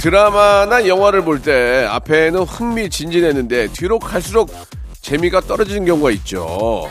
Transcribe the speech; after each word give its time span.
드라마나 0.00 0.86
영화를 0.86 1.22
볼 1.24 1.40
때 1.42 1.86
앞에는 1.88 2.42
흥미진진했는데 2.42 3.68
뒤로 3.72 3.98
갈수록 3.98 4.50
재미가 5.02 5.40
떨어지는 5.42 5.84
경우가 5.84 6.10
있죠 6.12 6.88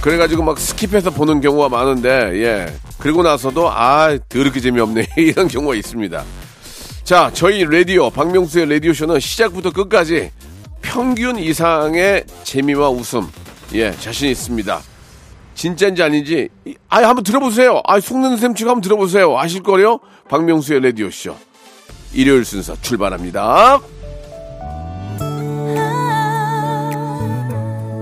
그래가지고 0.00 0.42
막 0.42 0.56
스킵해서 0.56 1.14
보는 1.14 1.42
경우가 1.42 1.68
많은데, 1.68 2.08
예. 2.42 2.72
그리고 2.98 3.22
나서도, 3.22 3.70
아, 3.70 4.16
더럽게 4.30 4.58
재미없네. 4.58 5.06
이런 5.18 5.46
경우가 5.46 5.74
있습니다. 5.74 6.24
자, 7.04 7.30
저희 7.34 7.64
라디오, 7.64 8.08
박명수의 8.08 8.70
라디오쇼는 8.70 9.20
시작부터 9.20 9.70
끝까지 9.70 10.30
평균 10.80 11.38
이상의 11.38 12.24
재미와 12.44 12.88
웃음, 12.88 13.28
예, 13.74 13.92
자신 14.00 14.30
있습니다. 14.30 14.80
진짜인지 15.64 16.02
아닌지, 16.02 16.48
이- 16.64 16.74
아, 16.88 17.02
한번 17.06 17.22
들어보세요. 17.22 17.82
아, 17.84 18.00
속는 18.00 18.38
셈 18.38 18.54
치고 18.54 18.70
한번 18.70 18.80
들어보세요. 18.80 19.38
아실 19.38 19.62
거요? 19.62 20.00
박명수의 20.30 20.80
라디오 20.80 21.10
쇼. 21.10 21.36
일요일 22.14 22.46
순서 22.46 22.74
출발합니다. 22.80 23.78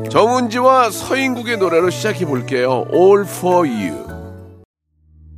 정은지와 0.08 0.90
서인국의 0.90 1.58
노래로 1.58 1.90
시작해 1.90 2.24
볼게요. 2.24 2.86
All 2.94 3.24
for 3.26 3.68
you. 3.68 4.07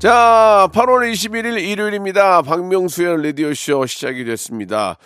자, 0.01 0.67
8월 0.73 1.13
21일 1.13 1.63
일요일입니다. 1.63 2.41
박명수의 2.41 3.23
라디오쇼 3.23 3.85
시작이 3.85 4.25
됐습니다. 4.25 4.97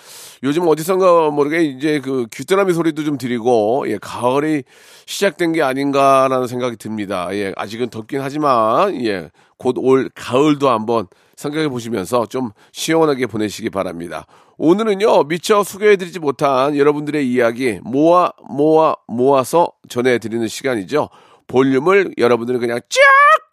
요즘 0.44 0.68
어디선가 0.68 1.30
모르게 1.30 1.62
이제 1.64 1.98
그 1.98 2.28
귀뚜라미 2.32 2.72
소리도 2.72 3.02
좀 3.02 3.18
드리고, 3.18 3.86
예, 3.88 3.98
가을이 4.00 4.62
시작된 5.06 5.50
게 5.50 5.62
아닌가라는 5.62 6.46
생각이 6.46 6.76
듭니다. 6.76 7.26
예, 7.32 7.52
아직은 7.56 7.90
덥긴 7.90 8.20
하지만, 8.20 9.04
예, 9.04 9.30
곧 9.58 9.78
올 9.78 10.10
가을도 10.14 10.70
한번 10.70 11.08
생각해 11.34 11.68
보시면서 11.70 12.26
좀 12.26 12.52
시원하게 12.70 13.26
보내시기 13.26 13.70
바랍니다. 13.70 14.26
오늘은요, 14.58 15.24
미처 15.24 15.64
소개해드리지 15.64 16.20
못한 16.20 16.76
여러분들의 16.76 17.28
이야기 17.28 17.80
모아, 17.82 18.30
모아, 18.48 18.94
모아서 19.08 19.72
전해드리는 19.88 20.46
시간이죠. 20.46 21.08
볼륨을 21.48 22.14
여러분들은 22.16 22.60
그냥 22.60 22.80
조금만 22.88 23.43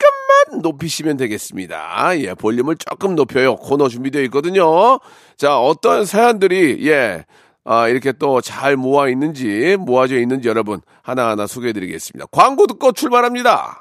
높이시면 0.61 1.17
되겠습니다. 1.17 2.19
예, 2.19 2.33
볼륨을 2.33 2.75
조금 2.77 3.15
높여요. 3.15 3.55
코너 3.55 3.87
준비되어 3.89 4.21
있거든요. 4.23 4.99
자, 5.37 5.59
어떤 5.59 6.05
사연들이, 6.05 6.87
예, 6.87 7.25
아, 7.63 7.87
이렇게 7.87 8.11
또 8.11 8.41
잘 8.41 8.75
모아 8.75 9.07
있는지, 9.09 9.77
모아져 9.79 10.19
있는지 10.19 10.47
여러분 10.47 10.81
하나하나 11.03 11.47
소개해 11.47 11.73
드리겠습니다. 11.73 12.25
광고 12.31 12.67
듣고 12.67 12.91
출발합니다. 12.91 13.80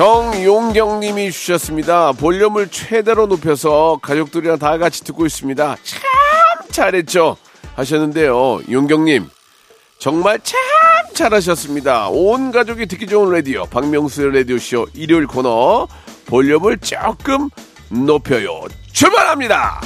정용경 0.00 1.00
님이 1.00 1.30
주셨습니다. 1.30 2.12
볼륨을 2.12 2.68
최대로 2.68 3.26
높여서 3.26 3.98
가족들이랑 4.00 4.58
다 4.58 4.78
같이 4.78 5.04
듣고 5.04 5.26
있습니다. 5.26 5.76
참 5.82 6.00
잘했죠? 6.70 7.36
하셨는데요. 7.76 8.60
용경 8.70 9.04
님, 9.04 9.28
정말 9.98 10.40
참 10.42 10.58
잘하셨습니다. 11.12 12.08
온 12.08 12.50
가족이 12.50 12.86
듣기 12.86 13.06
좋은 13.08 13.30
라디오, 13.30 13.66
박명수의 13.66 14.36
라디오쇼 14.36 14.86
일요일 14.94 15.26
코너, 15.26 15.86
볼륨을 16.24 16.78
조금 16.78 17.50
높여요. 17.90 18.62
출발합니다! 18.92 19.82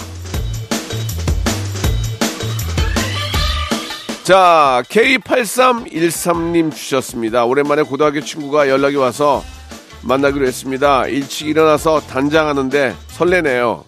자, 4.23 4.81
K8313님 4.89 6.73
주셨습니다. 6.73 7.45
오랜만에 7.47 7.83
고등학교 7.83 8.21
친구가 8.21 8.69
연락이 8.69 8.95
와서 8.95 9.43
만나기로 10.05 10.47
했습니다. 10.47 11.07
일찍 11.07 11.49
일어나서 11.49 12.01
단장하는데 12.01 12.95
설레네요. 13.09 13.85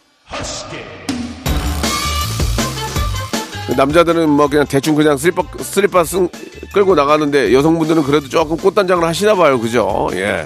남자들은 3.76 4.28
뭐 4.30 4.48
그냥 4.48 4.66
대충 4.66 4.94
그냥 4.94 5.16
슬리퍼, 5.16 5.44
슬리퍼 5.60 6.04
쓴, 6.04 6.28
끌고 6.72 6.94
나가는데 6.94 7.52
여성분들은 7.52 8.02
그래도 8.04 8.28
조금 8.28 8.56
꽃단장을 8.56 9.04
하시나 9.06 9.34
봐요. 9.34 9.60
그죠? 9.60 10.08
예. 10.12 10.44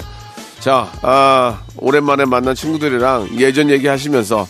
자, 0.59 0.91
아, 1.03 1.61
오랜만에 1.77 2.25
만난 2.25 2.55
친구들이랑 2.55 3.31
예전 3.39 3.71
얘기하시면서 3.71 4.47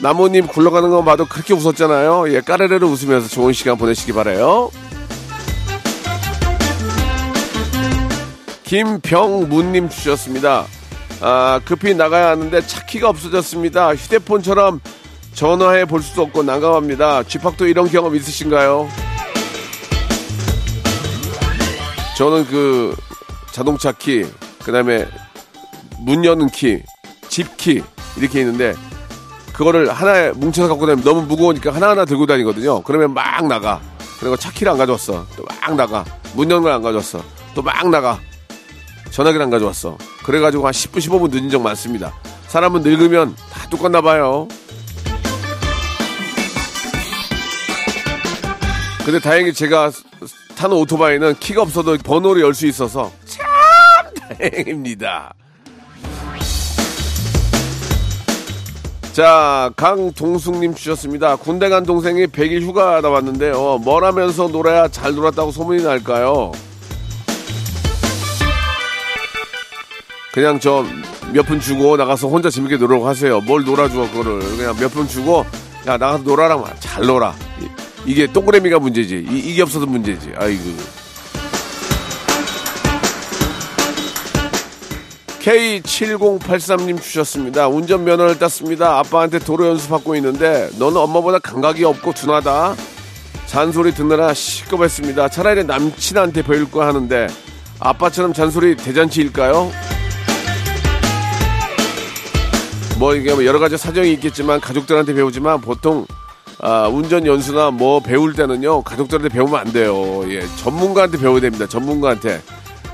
나무님 0.00 0.46
굴러가는 0.46 0.90
거 0.90 1.02
봐도 1.02 1.24
그렇게 1.24 1.54
웃었잖아요. 1.54 2.32
예, 2.32 2.40
까르르르 2.40 2.86
웃으면서 2.86 3.28
좋은 3.28 3.52
시간 3.52 3.76
보내시기 3.76 4.12
바래요. 4.12 4.70
김병문님 8.68 9.88
주셨습니다. 9.88 10.66
아, 11.22 11.58
급히 11.64 11.94
나가야 11.94 12.28
하는데 12.28 12.60
차 12.66 12.84
키가 12.84 13.08
없어졌습니다. 13.08 13.94
휴대폰처럼 13.94 14.80
전화해 15.32 15.86
볼 15.86 16.02
수도 16.02 16.22
없고 16.22 16.42
난감합니다. 16.42 17.22
쥐팍도 17.22 17.66
이런 17.66 17.88
경험 17.90 18.14
있으신가요? 18.14 18.86
저는 22.18 22.46
그 22.48 22.94
자동차 23.52 23.90
키, 23.92 24.26
그 24.62 24.70
다음에 24.70 25.06
문 26.00 26.22
여는 26.26 26.48
키, 26.48 26.82
집 27.30 27.56
키, 27.56 27.82
이렇게 28.18 28.40
있는데, 28.40 28.74
그거를 29.54 29.90
하나에 29.90 30.32
뭉쳐서 30.32 30.68
갖고 30.68 30.84
다니면 30.84 31.04
너무 31.04 31.22
무거우니까 31.22 31.72
하나하나 31.74 32.04
들고 32.04 32.26
다니거든요. 32.26 32.82
그러면 32.82 33.14
막 33.14 33.46
나가. 33.46 33.80
그리고 34.20 34.36
차 34.36 34.50
키를 34.52 34.72
안 34.72 34.78
가져왔어. 34.78 35.26
또 35.36 35.44
막 35.44 35.74
나가. 35.74 36.04
문 36.34 36.50
여는 36.50 36.62
걸 36.64 36.72
안 36.72 36.82
가져왔어. 36.82 37.22
또 37.54 37.62
막 37.62 37.88
나가. 37.88 38.18
전화기를 39.10 39.42
안 39.44 39.50
가져왔어. 39.50 39.98
그래가지고 40.24 40.66
한 40.66 40.72
10분, 40.72 40.98
15분 40.98 41.30
늦은 41.30 41.50
적 41.50 41.62
많습니다. 41.62 42.12
사람은 42.48 42.82
늙으면 42.82 43.34
다 43.52 43.68
똑같나 43.68 44.00
봐요. 44.00 44.48
근데 49.04 49.18
다행히 49.20 49.52
제가 49.54 49.90
타는 50.56 50.76
오토바이는 50.76 51.36
키가 51.40 51.62
없어도 51.62 51.96
번호를 51.98 52.42
열 52.42 52.52
수 52.54 52.66
있어서 52.66 53.10
참 53.24 53.46
다행입니다. 54.38 55.32
자, 59.12 59.70
강동숙님 59.76 60.74
주셨습니다. 60.74 61.36
군대 61.36 61.68
간 61.68 61.84
동생이 61.84 62.26
100일 62.26 62.62
휴가 62.62 63.00
나왔는데요. 63.00 63.78
뭘 63.78 64.04
하면서 64.04 64.46
놀아야 64.46 64.88
잘 64.88 65.14
놀았다고 65.14 65.50
소문이 65.50 65.82
날까요? 65.82 66.52
그냥 70.38 70.60
저 70.60 70.84
몇 71.32 71.42
푼 71.46 71.58
주고 71.60 71.96
나가서 71.96 72.28
혼자 72.28 72.48
재밌게 72.48 72.76
놀라고 72.76 73.08
하세요. 73.08 73.40
뭘 73.40 73.64
놀아줘, 73.64 74.08
그거를. 74.12 74.38
그냥 74.56 74.76
몇 74.78 74.88
푼 74.92 75.08
주고, 75.08 75.44
야, 75.88 75.96
나가서 75.98 76.22
놀아라. 76.22 76.62
잘 76.78 77.04
놀아. 77.04 77.34
이- 77.60 77.66
이게 78.06 78.26
동그라미가 78.32 78.78
문제지. 78.78 79.26
이, 79.28 79.36
이게 79.38 79.62
없어서 79.62 79.84
문제지. 79.84 80.30
아이고. 80.38 80.62
K7083님 85.40 87.00
주셨습니다. 87.02 87.68
운전면허를 87.68 88.38
땄습니다. 88.38 88.98
아빠한테 88.98 89.38
도로 89.40 89.66
연수받고 89.68 90.14
있는데 90.16 90.68
너는 90.78 90.96
엄마보다 90.98 91.38
감각이 91.40 91.82
없고 91.84 92.12
둔하다. 92.12 92.74
잔소리 93.46 93.92
듣느라 93.92 94.32
시급했습니다. 94.34 95.28
차라리 95.30 95.64
남친한테 95.64 96.42
배울 96.42 96.70
거 96.70 96.84
하는데 96.86 97.26
아빠처럼 97.80 98.32
잔소리 98.32 98.76
대잔치일까요? 98.76 99.70
뭐 102.98 103.14
이게 103.14 103.32
뭐 103.32 103.44
여러 103.44 103.58
가지 103.58 103.76
사정이 103.76 104.12
있겠지만 104.14 104.60
가족들한테 104.60 105.14
배우지만 105.14 105.60
보통 105.60 106.04
아, 106.60 106.88
운전 106.88 107.24
연수나 107.26 107.70
뭐 107.70 108.00
배울 108.00 108.34
때는요 108.34 108.82
가족들한테 108.82 109.28
배우면 109.28 109.54
안 109.54 109.72
돼요. 109.72 110.24
예, 110.30 110.44
전문가한테 110.56 111.18
배워야 111.18 111.40
됩니다. 111.40 111.66
전문가한테. 111.66 112.42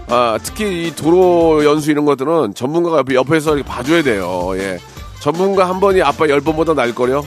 아, 0.08 0.38
특히 0.42 0.88
이 0.88 0.94
도로 0.94 1.64
연수 1.64 1.90
이런 1.90 2.04
것들은 2.04 2.54
전문가가 2.54 2.98
옆에, 2.98 3.14
옆에서 3.14 3.56
이렇게 3.56 3.66
봐줘야 3.66 4.02
돼요. 4.02 4.52
예. 4.56 4.78
전문가 5.20 5.66
한 5.66 5.80
번이 5.80 6.02
아빠 6.02 6.28
열 6.28 6.42
번보다 6.42 6.74
날걸요? 6.74 7.24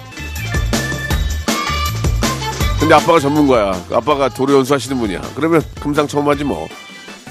근데 2.80 2.94
아빠가 2.94 3.20
전문가야. 3.20 3.72
아빠가 3.92 4.30
도로 4.30 4.54
연수 4.54 4.76
하시는 4.76 4.96
분이야. 5.00 5.22
그러면 5.34 5.64
금상첨화지 5.82 6.44
뭐. 6.44 6.68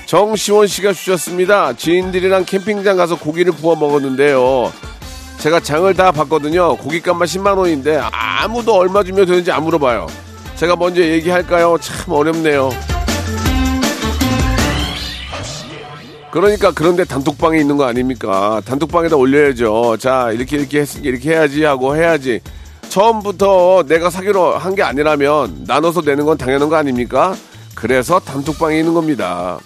정시원 0.07 0.67
씨가 0.67 0.93
주셨습니다. 0.93 1.75
지인들이랑 1.75 2.45
캠핑장 2.45 2.97
가서 2.97 3.17
고기를 3.17 3.53
구워 3.53 3.77
먹었는데요. 3.77 4.73
제가 5.39 5.61
장을 5.61 5.93
다 5.95 6.11
봤거든요. 6.11 6.77
고깃값만 6.77 7.27
10만 7.27 7.57
원인데 7.57 8.01
아무도 8.11 8.75
얼마 8.75 9.03
주면 9.03 9.27
되는지 9.27 9.53
안 9.53 9.65
물어봐요. 9.65 10.07
제가 10.57 10.77
먼저 10.77 11.03
얘기할까요? 11.03 11.77
참 11.81 12.13
어렵네요. 12.13 12.71
그러니까 16.31 16.71
그런데 16.75 17.05
단톡방에 17.05 17.59
있는 17.59 17.77
거 17.77 17.85
아닙니까? 17.85 18.61
단톡방에다 18.67 19.17
올려야죠. 19.17 19.97
자 19.99 20.31
이렇게 20.33 20.57
이렇게 20.59 20.81
했으니 20.81 21.07
이렇게 21.09 21.31
해야지 21.31 21.65
하고 21.65 21.97
해야지. 21.97 22.41
처음부터 22.89 23.85
내가 23.87 24.11
사기로 24.11 24.57
한 24.57 24.75
게 24.75 24.83
아니라면 24.83 25.65
나눠서 25.67 26.03
내는 26.03 26.25
건 26.25 26.37
당연한 26.37 26.69
거 26.69 26.77
아닙니까? 26.77 27.35
그래서 27.75 28.19
단톡방에 28.19 28.79
있는 28.79 28.95
겁니다. 28.95 29.59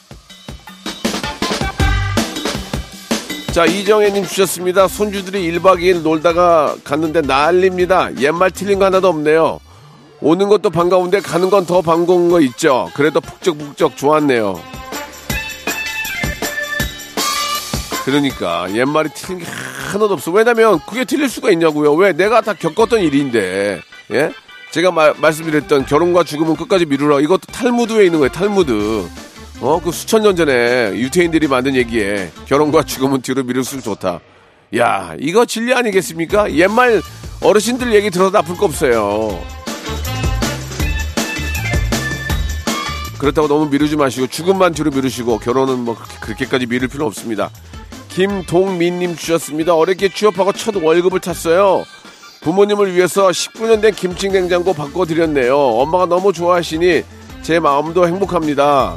자, 3.53 3.65
이정혜님 3.65 4.25
주셨습니다. 4.27 4.87
손주들이 4.87 5.51
1박 5.53 5.81
2일 5.81 6.03
놀다가 6.03 6.77
갔는데 6.85 7.23
난립니다. 7.23 8.09
옛말 8.19 8.53
틀린 8.53 8.79
거 8.79 8.85
하나도 8.85 9.09
없네요. 9.09 9.59
오는 10.21 10.49
것도 10.49 10.71
반가운데 10.71 11.21
가는 11.21 11.51
건 11.51 11.67
더 11.67 11.83
반가운 11.83 12.31
거 12.31 12.41
있죠. 12.43 12.91
그래도 12.95 13.21
북적북적 13.21 13.97
좋았네요. 13.97 14.61
그러니까 18.05 18.73
옛말이 18.73 19.09
틀린 19.15 19.41
게 19.41 19.47
하나도 19.93 20.15
없어. 20.15 20.31
왜냐면 20.31 20.79
그게 20.89 21.05
틀릴 21.05 21.29
수가 21.29 21.51
있냐고요. 21.51 21.93
왜 21.95 22.13
내가 22.13 22.41
다 22.43 22.55
겪었던 22.55 23.01
일인데. 23.01 23.81
예? 24.13 24.31
제가 24.71 24.93
마, 24.93 25.13
말씀드렸던 25.17 25.87
결혼과 25.87 26.23
죽음은 26.23 26.55
끝까지 26.55 26.87
미루라. 26.87 27.21
이것도 27.21 27.41
탈무드에 27.53 28.05
있는 28.05 28.21
거예요. 28.21 28.31
탈무드. 28.33 29.09
어, 29.61 29.79
그 29.83 29.93
수천 29.93 30.23
년 30.23 30.37
전에 30.37 30.93
유태인들이 30.95 31.47
만든 31.47 31.75
얘기에 31.75 32.33
결혼과 32.47 32.83
죽음은 32.83 33.21
뒤로 33.21 33.43
미룰수록 33.43 33.85
좋다. 33.85 34.21
야, 34.79 35.15
이거 35.19 35.45
진리 35.45 35.75
아니겠습니까? 35.75 36.53
옛말 36.53 37.03
어르신들 37.43 37.95
얘기 37.95 38.11
들어도 38.11 38.31
나쁠 38.31 38.57
거 38.57 38.67
없어요. 38.67 39.39
그렇다고 43.19 43.49
너무 43.49 43.69
미루지 43.69 43.97
마시고 43.97 44.29
죽음만 44.29 44.73
뒤로 44.73 44.91
미루시고 44.91 45.41
결혼은 45.41 45.81
뭐 45.81 45.95
그렇게, 45.95 46.17
그렇게까지 46.21 46.67
미룰 46.67 46.89
필요 46.89 47.05
없습니다. 47.05 47.51
김동민님 48.09 49.15
주셨습니다. 49.15 49.75
어렵게 49.75 50.09
취업하고 50.09 50.53
첫 50.53 50.75
월급을 50.75 51.21
탔어요. 51.21 51.85
부모님을 52.41 52.95
위해서 52.95 53.29
19년 53.29 53.83
된 53.83 53.93
김치 53.93 54.31
냉장고 54.31 54.73
바꿔드렸네요. 54.73 55.55
엄마가 55.55 56.07
너무 56.07 56.33
좋아하시니 56.33 57.03
제 57.43 57.61
마음도 57.61 58.09
행복합니다. 58.09 58.97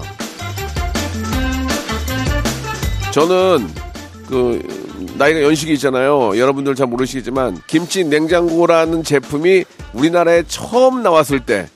저는 3.13 3.69
그 4.27 4.59
나이가 5.19 5.43
연식이 5.43 5.73
있잖아요. 5.73 6.35
여러분들 6.35 6.73
잘 6.73 6.87
모르시겠지만 6.87 7.61
김치 7.67 8.03
냉장고라는 8.03 9.03
제품이 9.03 9.65
우리나라에 9.93 10.43
처음 10.47 11.03
나왔을 11.03 11.39
때 11.41 11.69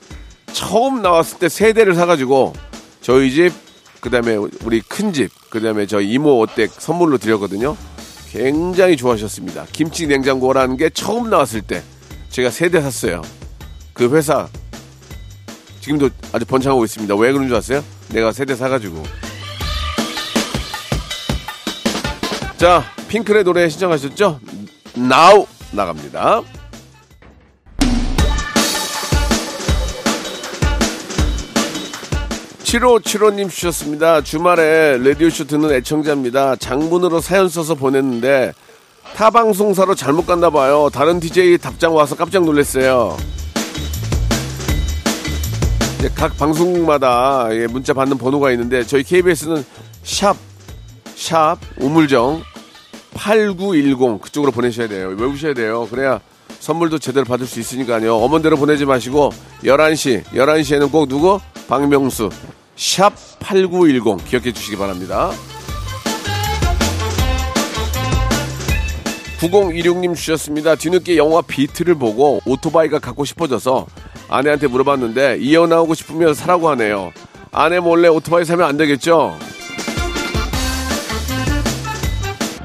처음 0.52 1.00
나왔을 1.00 1.38
때 1.38 1.48
세 1.48 1.72
대를 1.72 1.94
사가지고 1.94 2.54
저희 3.00 3.30
집 3.30 3.52
그다음에 4.00 4.34
우리 4.64 4.80
큰 4.80 5.12
집 5.12 5.30
그다음에 5.50 5.86
저희 5.86 6.10
이모 6.10 6.40
어댁 6.42 6.72
선물로 6.76 7.18
드렸거든요. 7.18 7.76
굉장히 8.32 8.96
좋아하셨습니다. 8.96 9.66
김치 9.72 10.08
냉장고라는 10.08 10.76
게 10.76 10.90
처음 10.90 11.30
나왔을 11.30 11.62
때 11.62 11.84
제가 12.30 12.50
세 12.50 12.68
대 12.68 12.80
샀어요. 12.80 13.22
그 13.92 14.08
회사 14.12 14.48
지금도 15.80 16.10
아주 16.32 16.44
번창하고 16.46 16.84
있습니다. 16.84 17.14
왜 17.14 17.30
그런 17.32 17.46
줄 17.46 17.56
아세요? 17.56 17.84
내가 18.08 18.32
세 18.32 18.44
대 18.44 18.56
사가지고. 18.56 19.04
자, 22.58 22.82
핑클의 23.06 23.44
노래 23.44 23.68
신청하셨죠? 23.68 24.40
Now 24.96 25.46
나갑니다. 25.70 26.42
7575님 32.64 33.48
주셨습니다. 33.48 34.22
주말에 34.22 34.98
라디오쇼 34.98 35.44
듣는 35.46 35.70
애청자입니다. 35.70 36.56
장문으로 36.56 37.20
사연 37.20 37.48
써서 37.48 37.76
보냈는데 37.76 38.52
타 39.14 39.30
방송사로 39.30 39.94
잘못 39.94 40.26
갔나 40.26 40.50
봐요. 40.50 40.90
다른 40.92 41.20
DJ 41.20 41.58
답장 41.58 41.94
와서 41.94 42.16
깜짝 42.16 42.44
놀랐어요. 42.44 43.16
각 46.16 46.36
방송마다 46.36 47.48
예, 47.52 47.68
문자 47.68 47.94
받는 47.94 48.18
번호가 48.18 48.50
있는데 48.50 48.84
저희 48.84 49.04
KBS는 49.04 49.64
샵, 50.02 50.36
샵, 51.18 51.58
우물정 51.78 52.42
8910 53.14 54.20
그쪽으로 54.20 54.52
보내셔야 54.52 54.86
돼요. 54.86 55.08
외우셔야 55.18 55.52
돼요. 55.52 55.88
그래야 55.90 56.20
선물도 56.60 57.00
제대로 57.00 57.24
받을 57.26 57.44
수 57.44 57.58
있으니까요. 57.58 58.16
어머니대로 58.16 58.56
보내지 58.56 58.84
마시고 58.84 59.32
11시, 59.64 60.22
11시에는 60.26 60.92
꼭 60.92 61.08
누구? 61.08 61.40
박명수 61.68 62.30
샵 62.76 63.12
8910 63.40 64.24
기억해 64.26 64.52
주시기 64.52 64.76
바랍니다. 64.76 65.32
9016님 69.40 70.14
주셨습니다. 70.14 70.76
뒤늦게 70.76 71.16
영화 71.16 71.42
비트를 71.42 71.96
보고 71.96 72.40
오토바이가 72.46 73.00
갖고 73.00 73.24
싶어져서 73.24 73.86
아내한테 74.28 74.68
물어봤는데 74.68 75.38
이어 75.40 75.66
나오고 75.66 75.94
싶으면 75.94 76.34
사라고 76.34 76.68
하네요. 76.70 77.12
아내 77.50 77.80
몰래 77.80 78.06
오토바이 78.06 78.44
사면 78.44 78.68
안 78.68 78.76
되겠죠? 78.76 79.36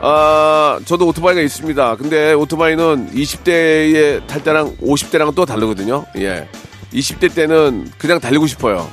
아, 0.06 0.80
저도 0.84 1.08
오토바이가 1.08 1.40
있습니다. 1.42 1.96
근데 1.96 2.34
오토바이는 2.34 3.12
20대에 3.14 4.28
탈 4.28 4.44
때랑 4.44 4.76
50대랑 4.78 5.34
또 5.34 5.46
다르거든요. 5.46 6.06
예. 6.18 6.50
20대 6.94 7.34
때는 7.34 7.90
그냥 7.98 8.20
달리고 8.20 8.46
싶어요. 8.48 8.90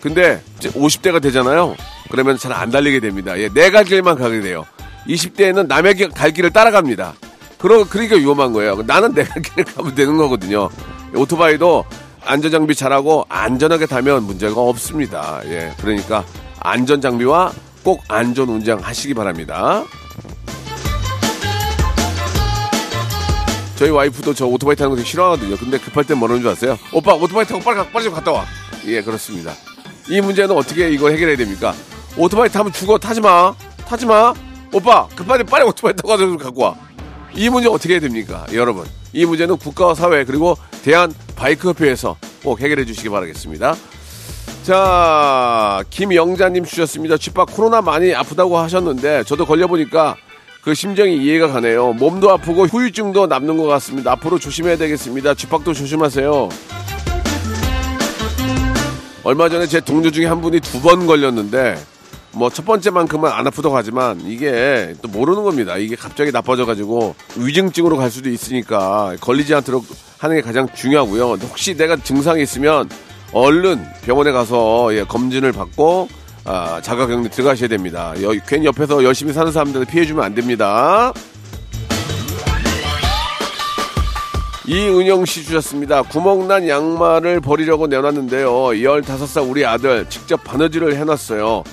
근데 0.00 0.42
이제 0.58 0.70
50대가 0.70 1.22
되잖아요. 1.22 1.76
그러면 2.10 2.36
잘 2.36 2.52
안 2.52 2.70
달리게 2.70 2.98
됩니다. 2.98 3.38
예, 3.38 3.48
내갈 3.48 3.84
길만 3.84 4.16
가게 4.18 4.40
돼요. 4.40 4.66
20대에는 5.06 5.68
남의 5.68 5.94
길- 5.94 6.08
갈 6.10 6.32
길을 6.32 6.50
따라갑니다. 6.50 7.14
그러, 7.58 7.84
그러니까 7.88 8.16
위험한 8.16 8.52
거예요. 8.52 8.82
나는 8.84 9.14
내갈 9.14 9.40
길을 9.40 9.64
가면 9.72 9.94
되는 9.94 10.16
거거든요. 10.16 10.68
오토바이도 11.14 11.84
안전장비 12.24 12.74
잘하고 12.74 13.24
안전하게 13.28 13.86
타면 13.86 14.24
문제가 14.24 14.60
없습니다. 14.60 15.40
예, 15.44 15.72
그러니까 15.80 16.24
안전장비와 16.58 17.52
꼭 17.82 18.02
안전 18.08 18.48
운전 18.48 18.80
하시기 18.80 19.14
바랍니다. 19.14 19.84
저희 23.76 23.90
와이프도 23.90 24.34
저 24.34 24.46
오토바이 24.46 24.76
타는 24.76 24.90
거 24.90 24.96
되게 24.96 25.08
싫어하거든요. 25.08 25.56
근데 25.56 25.78
급할 25.78 26.04
땐 26.04 26.18
뭐라는 26.18 26.40
줄 26.42 26.50
아세요? 26.50 26.78
오빠 26.92 27.14
오토바이 27.14 27.44
타고 27.44 27.60
빨리 27.60 27.76
가, 27.78 27.88
빨리 27.88 28.04
좀 28.04 28.14
갔다 28.14 28.30
와. 28.30 28.46
예, 28.86 29.02
그렇습니다. 29.02 29.52
이 30.08 30.20
문제는 30.20 30.56
어떻게 30.56 30.90
이걸 30.90 31.12
해결해야 31.12 31.36
됩니까? 31.36 31.74
오토바이 32.16 32.48
타면 32.48 32.72
죽어 32.72 32.98
타지 32.98 33.20
마, 33.20 33.54
타지 33.86 34.06
마. 34.06 34.32
오빠 34.72 35.06
급하게 35.08 35.42
빨리 35.42 35.64
오토바이 35.64 35.94
타고 35.94 36.08
가서 36.08 36.36
갖고 36.36 36.62
와. 36.62 36.76
이 37.34 37.48
문제 37.48 37.68
어떻게 37.68 37.94
해야 37.94 38.00
됩니까, 38.00 38.46
여러분? 38.52 38.86
이 39.12 39.24
문제는 39.24 39.56
국가와 39.56 39.94
사회 39.94 40.24
그리고 40.24 40.56
대한 40.84 41.12
바이크 41.34 41.68
협회에서 41.68 42.16
꼭 42.44 42.60
해결해 42.60 42.84
주시기 42.84 43.08
바라겠습니다. 43.08 43.74
자, 44.62 45.82
김영자님 45.90 46.64
주셨습니다. 46.64 47.16
쥐팍 47.16 47.44
코로나 47.46 47.80
많이 47.82 48.14
아프다고 48.14 48.58
하셨는데 48.58 49.24
저도 49.24 49.44
걸려보니까 49.44 50.16
그 50.62 50.72
심정이 50.74 51.16
이해가 51.16 51.48
가네요. 51.48 51.94
몸도 51.94 52.30
아프고 52.30 52.66
후유증도 52.66 53.26
남는 53.26 53.56
것 53.56 53.64
같습니다. 53.64 54.12
앞으로 54.12 54.38
조심해야 54.38 54.76
되겠습니다. 54.76 55.34
쥐팍도 55.34 55.72
조심하세요. 55.72 56.48
얼마 59.24 59.48
전에 59.48 59.66
제 59.66 59.80
동료 59.80 60.10
중에 60.12 60.26
한 60.26 60.40
분이 60.40 60.60
두 60.60 60.80
번 60.80 61.06
걸렸는데 61.06 61.76
뭐 62.32 62.48
첫 62.50 62.64
번째만큼은 62.64 63.30
안 63.30 63.46
아프다고 63.46 63.76
하지만 63.76 64.20
이게 64.24 64.94
또 65.02 65.08
모르는 65.08 65.42
겁니다. 65.42 65.76
이게 65.76 65.96
갑자기 65.96 66.30
나빠져가지고 66.30 67.16
위중증으로 67.36 67.96
갈 67.96 68.10
수도 68.12 68.30
있으니까 68.30 69.16
걸리지 69.20 69.54
않도록 69.56 69.84
하는 70.18 70.36
게 70.36 70.42
가장 70.42 70.68
중요하고요. 70.72 71.32
혹시 71.48 71.76
내가 71.76 71.96
증상이 71.96 72.42
있으면 72.42 72.88
얼른 73.32 73.84
병원에 74.04 74.30
가서 74.32 74.94
예, 74.94 75.04
검진을 75.04 75.52
받고 75.52 76.08
아, 76.44 76.80
자가격리 76.82 77.30
들어가셔야 77.30 77.68
됩니다. 77.68 78.12
여- 78.22 78.32
괜히 78.46 78.66
옆에서 78.66 79.04
열심히 79.04 79.32
사는 79.32 79.50
사람들한테 79.52 79.90
피해주면 79.90 80.24
안 80.24 80.34
됩니다. 80.34 81.12
이은영 84.66 85.24
씨 85.24 85.44
주셨습니다. 85.44 86.02
구멍난 86.02 86.68
양말을 86.68 87.40
버리려고 87.40 87.86
내놨는데요. 87.88 88.50
15살 88.50 89.48
우리 89.48 89.66
아들 89.66 90.08
직접 90.08 90.42
바느질을 90.44 90.96
해놨어요. 90.96 91.64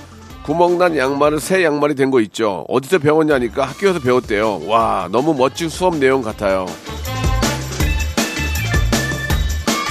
구멍난 0.43 0.97
양말은 0.97 1.37
새 1.37 1.63
양말이 1.63 1.93
된 1.93 2.09
거 2.09 2.19
있죠. 2.21 2.65
어디서 2.67 2.97
배웠냐니까 2.99 3.65
학교에서 3.65 3.99
배웠대요. 3.99 4.61
와, 4.65 5.07
너무 5.11 5.35
멋진 5.35 5.69
수업 5.69 5.97
내용 5.97 6.23
같아요. 6.23 6.65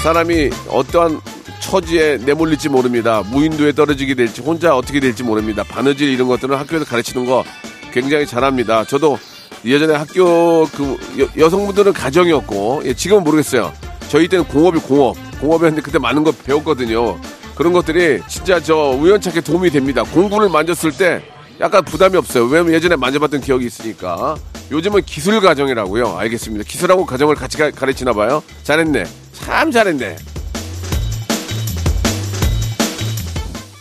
사람이 0.02 0.50
어떠한 0.68 1.20
처지에 1.60 2.18
내몰릴지 2.24 2.68
모릅니다. 2.68 3.22
무인도에 3.30 3.72
떨어지게 3.72 4.14
될지 4.14 4.40
혼자 4.40 4.76
어떻게 4.76 5.00
될지 5.00 5.22
모릅니다. 5.22 5.62
바느질 5.62 6.08
이런 6.08 6.28
것들은 6.28 6.56
학교에서 6.56 6.84
가르치는 6.84 7.26
거 7.26 7.44
굉장히 7.92 8.26
잘합니다. 8.26 8.84
저도 8.84 9.18
예전에 9.64 9.94
학교 9.94 10.66
그 10.66 10.96
여, 11.38 11.50
성분들은 11.50 11.92
가정이었고 11.92 12.82
예, 12.84 12.94
지금은 12.94 13.24
모르겠어요. 13.24 13.72
저희 14.08 14.28
때는 14.28 14.44
공업이 14.46 14.78
공업 14.80 15.16
공업이었는데 15.40 15.82
그때 15.82 15.98
많은 15.98 16.24
거 16.24 16.32
배웠거든요. 16.32 17.18
그런 17.54 17.72
것들이 17.72 18.20
진짜 18.28 18.60
저 18.60 18.96
우연찮게 18.98 19.40
도움이 19.40 19.70
됩니다. 19.70 20.02
공구를 20.04 20.48
만졌을 20.48 20.92
때 20.92 21.22
약간 21.60 21.84
부담이 21.84 22.16
없어요. 22.16 22.44
왜냐면 22.44 22.72
예전에 22.72 22.94
만져봤던 22.96 23.40
기억이 23.40 23.66
있으니까. 23.66 24.36
요즘은 24.70 25.02
기술 25.02 25.40
가정이라고요. 25.40 26.18
알겠습니다. 26.18 26.64
기술하고 26.68 27.04
가정을 27.04 27.34
같이 27.34 27.56
가, 27.56 27.70
가르치나 27.70 28.12
봐요. 28.12 28.42
잘했네. 28.62 29.04
참 29.32 29.70
잘했네. 29.70 30.16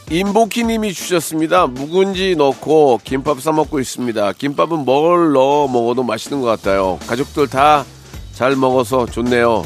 임복희님이 0.10 0.94
주셨습니다. 0.94 1.68
묵은지 1.68 2.36
넣고 2.38 3.02
김밥 3.04 3.42
싸 3.42 3.52
먹고 3.52 3.80
있습니다. 3.80 4.34
김밥은 4.34 4.80
뭘 4.86 5.34
넣어 5.34 5.68
먹어도 5.68 6.04
맛있는 6.04 6.42
것 6.42 6.48
같아요. 6.48 7.00
가족들 7.08 7.48
다 7.48 7.86
잘 8.34 8.56
먹어서 8.56 9.08
좋네요. 9.08 9.66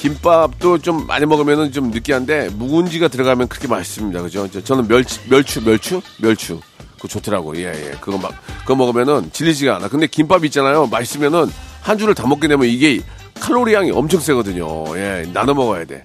김밥도 0.00 0.78
좀 0.78 1.06
많이 1.06 1.26
먹으면 1.26 1.70
좀 1.70 1.92
느끼한데 1.92 2.48
묵은지가 2.54 3.06
들어가면 3.06 3.46
그렇게 3.46 3.68
맛있습니다. 3.68 4.20
그죠? 4.20 4.48
저- 4.50 4.64
저는 4.64 4.88
멸치, 4.88 5.20
멸추, 5.30 5.62
멸추, 5.62 6.02
멸추. 6.18 6.58
그거 6.96 7.06
좋더라고. 7.06 7.56
예, 7.56 7.66
예. 7.68 7.92
그거 8.00 8.18
막 8.18 8.32
그거 8.62 8.74
먹으면은 8.74 9.30
질리지가 9.32 9.76
않아. 9.76 9.86
근데 9.86 10.08
김밥 10.08 10.44
있잖아요. 10.44 10.88
맛있으면은 10.88 11.48
한 11.82 11.96
줄을 11.98 12.16
다 12.16 12.26
먹게 12.26 12.48
되면 12.48 12.66
이게 12.66 13.00
칼로리 13.38 13.72
양이 13.74 13.92
엄청 13.92 14.18
세거든요. 14.18 14.66
예, 14.98 15.24
나눠 15.32 15.54
먹어야 15.54 15.84
돼. 15.84 16.04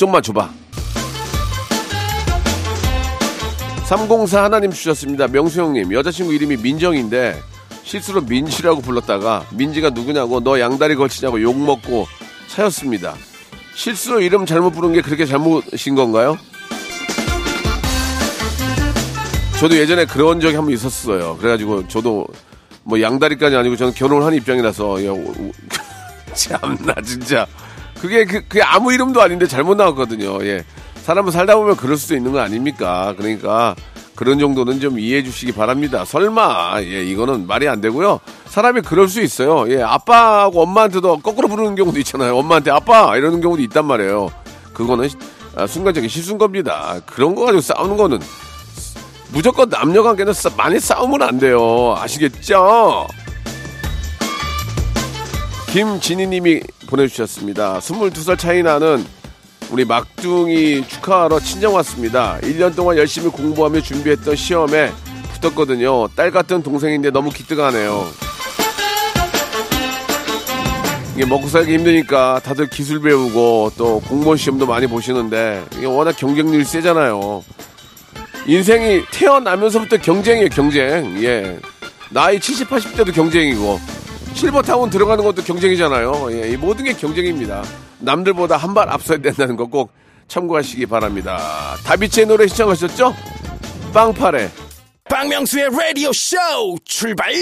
좀만 0.00 0.22
줘봐. 0.22 0.48
304 3.84 4.44
하나님 4.44 4.70
주셨습니다. 4.70 5.26
명수 5.28 5.60
형님, 5.60 5.92
여자친구 5.92 6.32
이름이 6.32 6.56
민정인데 6.56 7.38
실수로 7.82 8.22
민지라고 8.22 8.80
불렀다가 8.80 9.44
민지가 9.52 9.90
누구냐고 9.90 10.40
너 10.40 10.58
양다리 10.58 10.94
걸치냐고 10.94 11.42
욕먹고 11.42 12.06
차였습니다. 12.48 13.14
실수로 13.74 14.22
이름 14.22 14.46
잘못 14.46 14.70
부른 14.70 14.94
게 14.94 15.02
그렇게 15.02 15.26
잘못인 15.26 15.94
건가요? 15.94 16.38
저도 19.58 19.76
예전에 19.76 20.06
그런 20.06 20.40
적이 20.40 20.54
한 20.56 20.64
번 20.64 20.72
있었어요. 20.72 21.36
그래가지고 21.36 21.88
저도 21.88 22.26
뭐 22.84 23.02
양다리까지 23.02 23.54
아니고 23.54 23.76
저는 23.76 23.92
결혼을 23.92 24.24
한 24.24 24.32
입장이라서 24.32 24.96
참나 26.32 26.94
진짜 27.04 27.46
그게 28.00 28.24
그, 28.24 28.40
그게 28.48 28.62
아무 28.62 28.92
이름도 28.92 29.20
아닌데 29.20 29.46
잘못 29.46 29.74
나왔거든요. 29.76 30.44
예. 30.46 30.64
사람은 31.02 31.32
살다 31.32 31.56
보면 31.56 31.76
그럴 31.76 31.96
수도 31.96 32.14
있는 32.16 32.32
거 32.32 32.40
아닙니까? 32.40 33.14
그러니까 33.16 33.74
그런 34.14 34.38
정도는 34.38 34.80
좀 34.80 34.98
이해해 34.98 35.22
주시기 35.22 35.52
바랍니다. 35.52 36.04
설마 36.04 36.80
예, 36.82 37.02
이거는 37.04 37.46
말이 37.46 37.68
안 37.68 37.80
되고요. 37.80 38.20
사람이 38.46 38.82
그럴 38.82 39.08
수 39.08 39.20
있어요. 39.20 39.70
예, 39.72 39.82
아빠하고 39.82 40.62
엄마한테도 40.62 41.18
거꾸로 41.18 41.48
부르는 41.48 41.74
경우도 41.74 41.98
있잖아요. 42.00 42.36
엄마한테 42.36 42.70
아빠 42.70 43.16
이러는 43.16 43.40
경우도 43.40 43.62
있단 43.62 43.84
말이에요. 43.86 44.30
그거는 44.72 45.08
아, 45.56 45.66
순간적인 45.66 46.08
실수인 46.08 46.38
겁니다. 46.38 47.00
그런 47.06 47.34
거 47.34 47.42
가지고 47.46 47.60
싸우는 47.60 47.96
거는 47.96 48.20
무조건 49.32 49.68
남녀 49.68 50.02
관계는 50.02 50.32
싸- 50.32 50.50
많이 50.56 50.78
싸우면 50.80 51.22
안 51.22 51.38
돼요. 51.38 51.94
아시겠죠? 51.98 53.06
김진희님이 55.72 56.62
보내주셨습니다. 56.88 57.78
22살 57.78 58.36
차이 58.36 58.62
나는 58.62 59.04
우리 59.70 59.84
막둥이 59.84 60.88
축하하러 60.88 61.38
친정 61.38 61.74
왔습니다. 61.74 62.38
1년 62.42 62.74
동안 62.74 62.96
열심히 62.96 63.30
공부하며 63.30 63.80
준비했던 63.80 64.34
시험에 64.34 64.90
붙었거든요. 65.34 66.08
딸 66.16 66.32
같은 66.32 66.60
동생인데 66.62 67.10
너무 67.10 67.30
기특하네요. 67.30 68.08
이게 71.14 71.24
먹고 71.24 71.46
살기 71.46 71.72
힘드니까 71.74 72.40
다들 72.42 72.68
기술 72.68 73.00
배우고 73.00 73.72
또 73.76 74.00
공무원 74.08 74.36
시험도 74.38 74.66
많이 74.66 74.88
보시는데 74.88 75.64
이게 75.76 75.86
워낙 75.86 76.16
경쟁률이 76.16 76.64
세잖아요. 76.64 77.44
인생이 78.46 79.02
태어나면서부터 79.12 79.98
경쟁이에요, 79.98 80.48
경쟁. 80.48 81.22
예. 81.22 81.60
나이 82.08 82.40
70, 82.40 82.68
80대도 82.68 83.14
경쟁이고, 83.14 83.78
실버타운 84.34 84.90
들어가는 84.90 85.22
것도 85.24 85.42
경쟁이잖아요. 85.42 86.28
예, 86.32 86.50
이 86.50 86.56
모든 86.56 86.84
게 86.84 86.92
경쟁입니다. 86.94 87.62
남들보다 87.98 88.56
한 88.56 88.74
발 88.74 88.88
앞서야 88.88 89.18
된다는 89.18 89.56
거 89.56 89.66
꼭 89.66 89.92
참고하시기 90.28 90.86
바랍니다. 90.86 91.38
다비치의 91.84 92.26
노래 92.26 92.46
시청하셨죠? 92.46 93.14
빵파레. 93.92 94.48
박명수의 95.08 95.70
라디오 95.76 96.12
쇼 96.12 96.36
출발! 96.84 97.32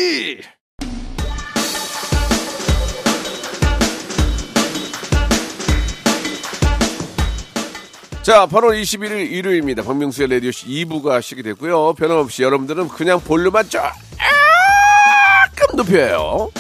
자, 8.23 8.47
8월 8.47 8.81
21일 8.83 9.31
일요일입니다. 9.33 9.83
박명수의 9.83 10.29
라디오쇼 10.29 10.67
2부가 10.67 11.23
시작이 11.23 11.43
됐고요. 11.43 11.95
변함없이 11.95 12.43
여러분들은 12.43 12.89
그냥 12.89 13.21
볼륨만 13.21 13.69
조금 13.71 13.89
높여요. 15.77 16.51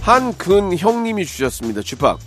한근형님이 0.00 1.26
주셨습니다. 1.26 1.82
주팍. 1.82 2.18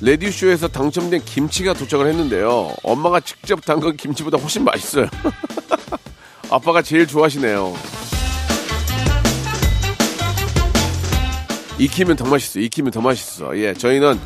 레디쇼에서 0.00 0.68
당첨된 0.68 1.24
김치가 1.24 1.72
도착을 1.74 2.08
했는데요. 2.08 2.74
엄마가 2.82 3.20
직접 3.20 3.64
담근 3.64 3.96
김치보다 3.96 4.38
훨씬 4.38 4.64
맛있어요. 4.64 5.06
아빠가 6.50 6.82
제일 6.82 7.06
좋아하시네요. 7.06 7.74
익히면 11.78 12.16
더 12.16 12.24
맛있어. 12.24 12.58
익히면 12.60 12.90
더 12.90 13.00
맛있어. 13.00 13.56
예, 13.58 13.74
저희는 13.74 14.18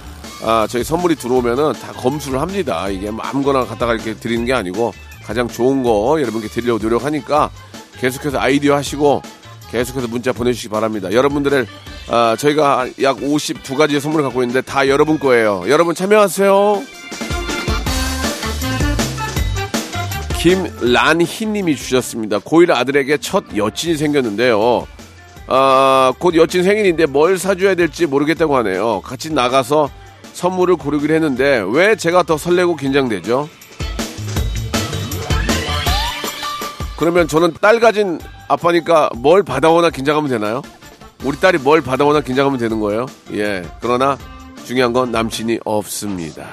아, 0.43 0.67
저희 0.69 0.85
선물이 0.85 1.17
들어오면은 1.17 1.73
다 1.75 1.93
검수를 1.93 2.41
합니다. 2.41 2.89
이게 2.89 3.11
뭐 3.11 3.25
아무거나 3.25 3.65
갖다가 3.65 3.95
이렇게 3.95 4.15
드리는 4.15 4.45
게 4.45 4.53
아니고 4.53 4.93
가장 5.25 5.49
좋은 5.49 5.83
거 5.83 6.19
여러분께 6.21 6.49
드리려고 6.49 6.83
노력하니까 6.83 7.51
계속해서 7.99 8.39
아이디어 8.39 8.77
하시고 8.77 9.23
계속해서 9.71 10.09
문자 10.09 10.33
보내주시기 10.33 10.71
바랍니다. 10.71 11.13
여러분들의 11.13 11.67
아, 12.09 12.37
저희가 12.39 12.89
약 13.03 13.17
52가지의 13.19 14.01
선물을 14.01 14.25
갖고 14.25 14.43
있는데 14.43 14.61
다 14.61 14.89
여러분 14.89 15.19
거예요. 15.19 15.65
여러분 15.69 15.95
참여하세요. 15.95 16.83
김란희 20.39 21.47
님이 21.47 21.75
주셨습니다. 21.75 22.39
고1 22.39 22.71
아들에게 22.71 23.19
첫 23.19 23.45
여친이 23.57 23.97
생겼는데요. 23.97 24.87
아, 25.49 26.13
곧 26.19 26.37
여친 26.37 26.63
생일인데 26.63 27.07
뭘 27.07 27.39
사줘야 27.39 27.75
될지 27.75 28.07
모르겠다고 28.07 28.57
하네요. 28.59 29.01
같이 29.01 29.33
나가서 29.33 29.91
선물을 30.33 30.77
고르기로 30.77 31.15
했는데 31.15 31.65
왜 31.69 31.97
제가 31.97 32.23
더 32.23 32.37
설레고 32.37 32.77
긴장되죠? 32.77 33.49
그러면 36.97 37.27
저는 37.29 37.55
딸 37.61 37.81
가진 37.81 38.21
아빠니까 38.49 39.11
뭘 39.17 39.43
받아오나 39.43 39.91
긴장하면 39.91 40.31
되나요? 40.31 40.63
우리 41.25 41.37
딸이 41.39 41.59
뭘 41.59 41.81
받아오나 41.81 42.21
긴장하면 42.21 42.59
되는 42.59 42.79
거예요? 42.81 43.07
예. 43.33 43.63
그러나 43.81 44.17
중요한 44.65 44.93
건 44.93 45.11
남친이 45.13 45.61
없습니다. 45.65 46.47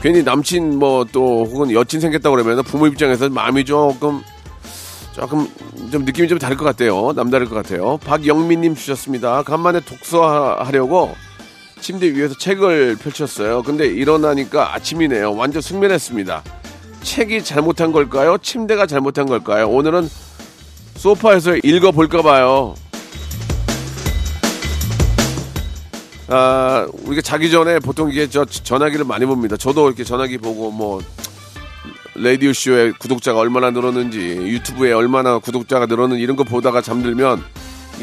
괜히 0.00 0.22
남친 0.22 0.78
뭐 0.78 1.04
또 1.10 1.44
혹은 1.44 1.72
여친 1.72 1.98
생겼다 2.00 2.30
그러면 2.30 2.62
부모 2.62 2.86
입장에서 2.86 3.28
마음이 3.28 3.64
조금 3.64 4.22
조금 5.12 5.48
좀 5.90 6.04
느낌이 6.04 6.28
좀 6.28 6.38
다를 6.38 6.56
것 6.56 6.64
같아요. 6.64 7.12
남다를 7.14 7.48
것 7.48 7.56
같아요. 7.56 7.96
박영민님 7.98 8.76
주셨습니다. 8.76 9.42
간만에 9.42 9.80
독서하려고 9.80 11.14
침대 11.80 12.12
위에서 12.12 12.36
책을 12.38 12.96
펼쳤어요. 12.96 13.62
근데 13.64 13.86
일어나니까 13.86 14.74
아침이네요. 14.74 15.34
완전 15.34 15.60
숙면했습니다. 15.62 16.44
책이 17.08 17.42
잘못한 17.42 17.90
걸까요? 17.90 18.36
침대가 18.36 18.86
잘못한 18.86 19.24
걸까요? 19.24 19.66
오늘은 19.70 20.10
소파에서 20.96 21.56
읽어볼까 21.56 22.20
봐요. 22.20 22.74
아, 26.28 26.86
우리가 27.04 27.22
자기 27.22 27.50
전에 27.50 27.78
보통 27.78 28.10
이게 28.10 28.28
저 28.28 28.44
전화기를 28.44 29.06
많이 29.06 29.24
봅니다. 29.24 29.56
저도 29.56 29.88
이렇게 29.88 30.04
전화기 30.04 30.36
보고 30.36 30.70
뭐 30.70 31.00
라디오 32.14 32.52
쇼에 32.52 32.92
구독자가 32.98 33.38
얼마나 33.38 33.70
늘었는지 33.70 34.18
유튜브에 34.18 34.92
얼마나 34.92 35.38
구독자가 35.38 35.86
늘었는지 35.86 36.22
이런 36.22 36.36
거 36.36 36.44
보다가 36.44 36.82
잠들면 36.82 37.42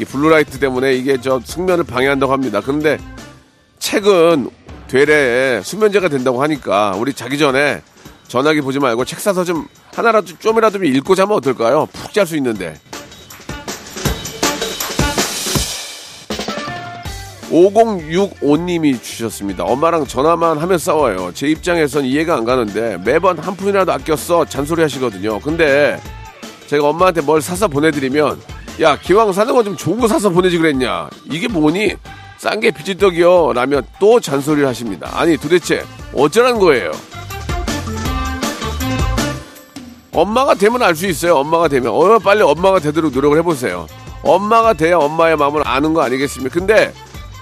이 0.00 0.04
blue 0.04 0.28
light 0.28 0.58
때문에 0.58 0.94
이게 0.96 1.20
저 1.20 1.40
숙면을 1.44 1.84
방해한다고 1.84 2.32
합니다. 2.32 2.60
그런데 2.60 2.98
책은 3.78 4.50
되레 4.88 5.60
수면제가 5.62 6.08
된다고 6.08 6.42
하니까 6.42 6.96
우리 6.98 7.12
자기 7.14 7.38
전에 7.38 7.82
전화기 8.28 8.60
보지 8.60 8.78
말고 8.78 9.04
책 9.04 9.20
사서 9.20 9.44
좀 9.44 9.66
하나라도 9.94 10.38
좀이라도 10.38 10.82
읽고 10.84 11.14
자면 11.14 11.36
어떨까요? 11.36 11.86
푹 11.92 12.12
잘 12.12 12.26
수 12.26 12.36
있는데. 12.36 12.74
5065님이 17.50 19.00
주셨습니다. 19.00 19.64
엄마랑 19.64 20.06
전화만 20.06 20.58
하면 20.58 20.78
싸워요. 20.78 21.30
제 21.32 21.46
입장에선 21.46 22.04
이해가 22.04 22.34
안 22.34 22.44
가는데 22.44 22.98
매번 23.04 23.38
한 23.38 23.54
푼이라도 23.56 23.92
아꼈어 23.92 24.44
잔소리 24.46 24.82
하시거든요. 24.82 25.38
근데 25.40 26.00
제가 26.66 26.88
엄마한테 26.88 27.20
뭘 27.20 27.40
사서 27.40 27.68
보내드리면 27.68 28.40
야 28.80 28.98
기왕 28.98 29.32
사는 29.32 29.54
건좀 29.54 29.76
좋은 29.76 30.00
거 30.00 30.08
사서 30.08 30.30
보내지 30.30 30.58
그랬냐 30.58 31.08
이게 31.30 31.46
뭐니 31.48 31.94
싼 32.38 32.60
게 32.60 32.70
비지떡이요 32.70 33.52
라면 33.54 33.84
또 34.00 34.20
잔소리를 34.20 34.66
하십니다. 34.68 35.08
아니 35.14 35.36
도대체 35.36 35.84
어쩌라는 36.14 36.58
거예요? 36.58 36.90
엄마가 40.16 40.54
되면 40.54 40.82
알 40.82 40.96
수 40.96 41.06
있어요. 41.06 41.36
엄마가 41.36 41.68
되면 41.68 41.92
어 41.92 42.18
빨리 42.18 42.42
엄마가 42.42 42.80
되도록 42.80 43.12
노력을 43.12 43.36
해보세요. 43.38 43.86
엄마가 44.22 44.72
돼야 44.72 44.96
엄마의 44.96 45.36
마음을 45.36 45.62
아는 45.66 45.92
거 45.92 46.02
아니겠습니까? 46.02 46.52
근데 46.52 46.92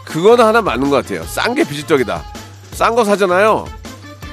그거는 0.04 0.44
하나 0.44 0.60
맞는 0.60 0.90
것 0.90 0.96
같아요. 0.96 1.22
싼 1.24 1.54
게 1.54 1.62
비지떡이다. 1.64 2.22
싼 2.72 2.94
거 2.96 3.04
사잖아요. 3.04 3.64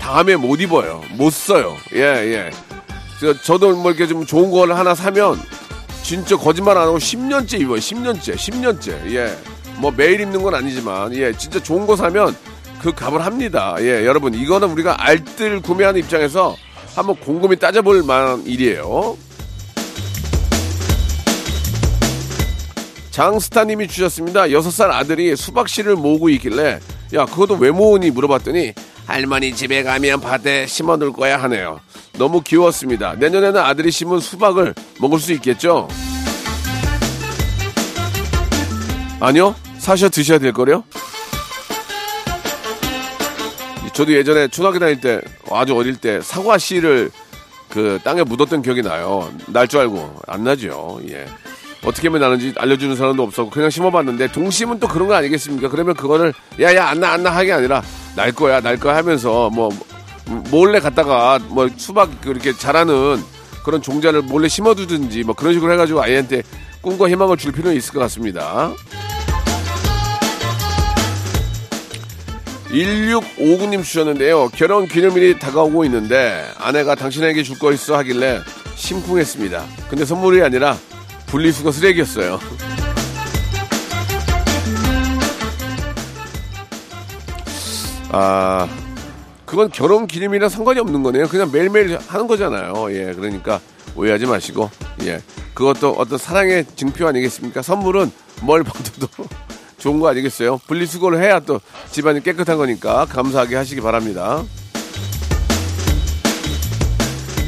다음에 0.01 0.36
못 0.36 0.60
입어요. 0.60 1.01
못 1.12 1.31
써요. 1.31 1.77
예, 1.93 2.00
예. 2.00 2.50
저, 3.19 3.39
저도 3.39 3.75
뭐 3.75 3.91
이렇게 3.91 4.07
좀 4.07 4.25
좋은 4.25 4.50
거를 4.50 4.75
하나 4.77 4.95
사면 4.95 5.39
진짜 6.01 6.36
거짓말 6.36 6.75
안 6.79 6.88
하고 6.88 6.98
10년째 6.98 7.62
입어요. 7.62 7.77
10년째, 7.77 8.36
10년째. 8.36 9.13
예. 9.13 9.38
뭐 9.77 9.91
매일 9.95 10.19
입는 10.19 10.41
건 10.41 10.55
아니지만, 10.55 11.13
예. 11.13 11.31
진짜 11.38 11.62
좋은 11.62 11.86
거 11.86 11.95
사면 11.95 12.36
그 12.81 12.91
값을 12.91 13.24
합니다. 13.24 13.75
예. 13.79 14.03
여러분, 14.07 14.33
이거는 14.33 14.71
우리가 14.71 14.95
알뜰 15.05 15.62
구매하는 15.62 16.00
입장에서 16.00 16.55
한번 16.95 17.15
곰곰이 17.15 17.57
따져볼 17.57 18.03
만한 18.03 18.45
일이에요. 18.45 19.17
장스타님이 23.12 23.88
주셨습니다. 23.88 24.51
여섯 24.51 24.71
살 24.71 24.91
아들이 24.91 25.36
수박씨를 25.36 25.95
모으고 25.95 26.29
있길래 26.29 26.79
야 27.13 27.25
그것도 27.25 27.55
왜 27.55 27.71
모으니 27.71 28.10
물어봤더니 28.10 28.74
할머니 29.05 29.53
집에 29.53 29.83
가면 29.83 30.21
밭에 30.21 30.65
심어둘 30.65 31.12
거야 31.12 31.41
하네요. 31.43 31.81
너무 32.17 32.41
귀여웠습니다. 32.41 33.15
내년에는 33.15 33.60
아들이 33.60 33.91
심은 33.91 34.19
수박을 34.19 34.74
먹을 35.00 35.19
수 35.19 35.33
있겠죠? 35.33 35.88
아니요 39.20 39.55
사셔 39.77 40.09
드셔야 40.09 40.39
될 40.39 40.53
거요. 40.53 40.83
저도 43.94 44.14
예전에 44.14 44.48
초등학교 44.48 44.80
다닐 44.80 45.00
때 45.01 45.22
아주 45.51 45.75
어릴 45.75 45.96
때 45.98 46.22
사과 46.22 46.58
씨를 46.58 47.12
그 47.70 48.00
땅에 48.04 48.24
묻었던 48.24 48.62
기억이 48.62 48.82
나요. 48.82 49.32
날 49.48 49.68
줄 49.68 49.80
알고 49.82 50.22
안 50.27 50.44
나죠. 50.44 51.00
예. 51.10 51.25
어떻게 51.84 52.10
하면 52.10 52.22
나는지 52.22 52.54
알려주는 52.58 52.96
사람도 52.96 53.24
없었고 53.24 53.50
그냥 53.50 53.70
심어봤는데 53.70 54.32
동심은 54.32 54.80
또 54.80 54.88
그런 54.88 55.08
거 55.08 55.16
아니겠습니까? 55.16 55.68
그러면 55.70 55.96
그거를 55.96 56.34
야야 56.60 56.88
안 56.90 57.00
나 57.00 57.14
안 57.14 57.24
나 57.24 57.32
하게 57.32 57.54
아니라 57.54 57.82
날 58.16 58.32
거야 58.32 58.62
날 58.62 58.77
거야 58.77 58.96
하면서 58.98 59.50
뭐 59.50 59.70
몰래 60.51 60.80
갔다가 60.80 61.40
뭐 61.50 61.68
수박 61.77 62.22
그렇게 62.22 62.54
자라는 62.54 63.22
그런 63.66 63.82
종자를 63.82 64.22
몰래 64.22 64.48
심어두든지 64.48 65.24
뭐 65.24 65.34
그런 65.36 65.54
식으로 65.54 65.74
해가지고 65.74 66.01
아이한테 66.04 66.44
꿈과 66.82 67.10
희망을 67.10 67.38
줄 67.38 67.51
필요는 67.51 67.75
있을 67.77 67.94
것 67.94 68.00
같습니다. 68.01 68.72
1659님 72.72 73.84
주셨는데요. 73.84 74.50
결혼 74.55 74.88
기념일이 74.88 75.40
다가오고 75.40 75.84
있는데 75.86 76.46
아내가 76.57 76.96
당신에게 76.96 77.44
줄 77.44 77.60
거 77.60 77.72
있어 77.74 77.96
하길래 77.98 78.40
심쿵했습니다. 78.75 79.64
근데 79.90 80.05
선물이 80.05 80.42
아니라 80.42 80.77
분리수거 81.27 81.72
쓰레기였어요. 81.72 82.40
아, 88.12 88.68
그건 89.46 89.70
결혼 89.72 90.07
기념이랑 90.07 90.50
상관이 90.50 90.79
없는 90.79 91.03
거네요. 91.03 91.27
그냥 91.27 91.51
매일매일 91.51 91.98
하는 92.07 92.27
거잖아요. 92.27 92.88
예, 92.92 93.14
그러니까 93.14 93.60
오해하지 93.96 94.25
마시고, 94.25 94.70
예. 95.03 95.22
그것도 95.53 95.92
어떤 95.92 96.18
사랑의 96.18 96.66
증표 96.75 97.07
아니겠습니까? 97.07 97.62
선물은 97.62 98.12
뭘 98.42 98.64
받아도 98.64 99.07
좋은 99.81 100.00
거 100.00 100.07
아니겠어요? 100.09 100.59
분리수거를 100.67 101.20
해야 101.24 101.39
또 101.39 101.59
집안이 101.89 102.22
깨끗한 102.22 102.55
거니까 102.57 103.05
감사하게 103.05 103.55
하시기 103.55 103.81
바랍니다. 103.81 104.44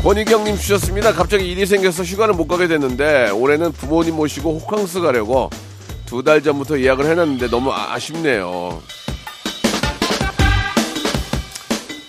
권희경님 0.01 0.57
주셨습니다. 0.57 1.13
갑자기 1.13 1.49
일이 1.49 1.65
생겨서 1.67 2.03
휴가를 2.03 2.33
못 2.33 2.47
가게 2.47 2.67
됐는데 2.67 3.29
올해는 3.29 3.71
부모님 3.71 4.15
모시고 4.15 4.59
호캉스 4.59 5.01
가려고 5.01 5.49
두 6.07 6.23
달 6.23 6.41
전부터 6.41 6.79
예약을 6.79 7.05
해놨는데 7.05 7.49
너무 7.49 7.71
아- 7.71 7.93
아쉽네요. 7.93 8.81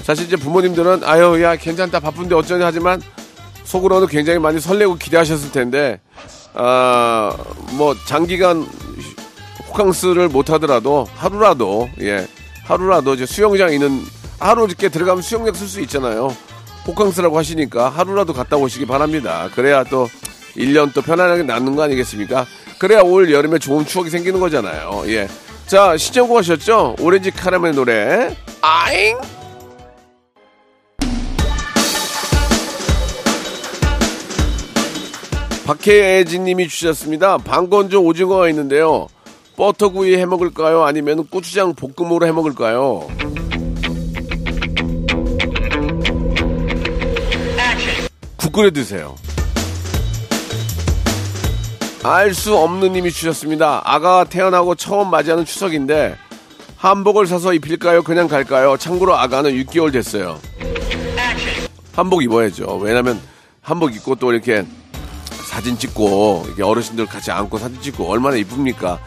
사실 0.03 0.27
이제 0.27 0.37
부모님들은 0.37 1.03
아유 1.05 1.41
야 1.43 1.57
괜찮다 1.57 2.01
바쁜데 2.01 2.35
어쩌냐 2.35 2.67
하지만 2.67 3.01
속으로는 3.65 4.09
굉장히 4.09 4.39
많이 4.39 4.59
설레고 4.61 4.97
기대하셨을 4.97 5.53
텐데 5.53 6.01
아뭐 6.55 7.95
장기간 8.07 8.67
호캉스를 9.75 10.29
못 10.29 10.51
하더라도 10.51 11.07
하루라도 11.17 11.91
예 12.01 12.27
하루라도 12.65 13.15
이제 13.15 13.27
수영장 13.27 13.73
있는 13.73 14.03
하루 14.39 14.67
이렇게 14.67 14.89
들어가면 14.89 15.23
수영장 15.23 15.53
쓸 15.55 15.67
수 15.67 15.81
있잖아요. 15.83 16.35
호캉스라고 16.87 17.37
하시니까 17.37 17.89
하루라도 17.89 18.33
갔다 18.33 18.57
오시기 18.57 18.87
바랍니다. 18.87 19.49
그래야 19.55 19.83
또 19.85 20.09
1년 20.57 20.95
또 20.95 21.03
편안하게 21.03 21.43
낫는 21.43 21.75
거 21.75 21.83
아니겠습니까? 21.83 22.47
그래야 22.79 23.01
올 23.01 23.33
여름에 23.33 23.59
좋은 23.59 23.85
추억이 23.85 24.11
생기는 24.11 24.39
거잖아요. 24.39 25.03
예. 25.07 25.29
자, 25.67 25.97
시청고 25.97 26.39
하셨죠? 26.39 26.97
오렌지 27.01 27.31
카라멜 27.31 27.73
노래. 27.73 28.37
아잉! 28.61 29.19
박혜진 35.65 36.45
님이 36.45 36.69
주셨습니다. 36.69 37.39
방건조 37.39 38.03
오징어가 38.03 38.49
있는데요. 38.51 39.09
버터구이 39.57 40.17
해 40.17 40.27
먹을까요? 40.27 40.85
아니면 40.85 41.27
고추장 41.29 41.75
볶음으로 41.75 42.27
해 42.27 42.33
먹을까요? 42.33 43.07
국 48.37 48.53
끓여 48.53 48.71
드세요. 48.71 49.15
알 52.03 52.35
수 52.35 52.55
없는 52.55 52.93
님이 52.93 53.11
주셨습니다. 53.11 53.81
아가가 53.85 54.25
태어나고 54.25 54.75
처음 54.75 55.11
맞이하는 55.11 55.47
추석인데 55.47 56.17
한복을 56.77 57.27
사서 57.27 57.55
입힐까요? 57.55 58.03
그냥 58.03 58.29
갈까요? 58.29 58.77
참고로 58.77 59.17
아가는 59.17 59.51
6개월 59.53 59.91
됐어요. 59.93 60.39
한복 61.95 62.23
입어야죠. 62.23 62.77
왜냐면 62.77 63.19
한복 63.63 63.95
입고 63.95 64.17
또 64.17 64.33
이렇게 64.33 64.67
사진 65.49 65.79
찍고 65.79 66.43
이렇게 66.47 66.63
어르신들 66.63 67.07
같이 67.07 67.31
안고 67.31 67.57
사진 67.57 67.81
찍고 67.81 68.11
얼마나 68.11 68.37
이쁩니까? 68.37 68.99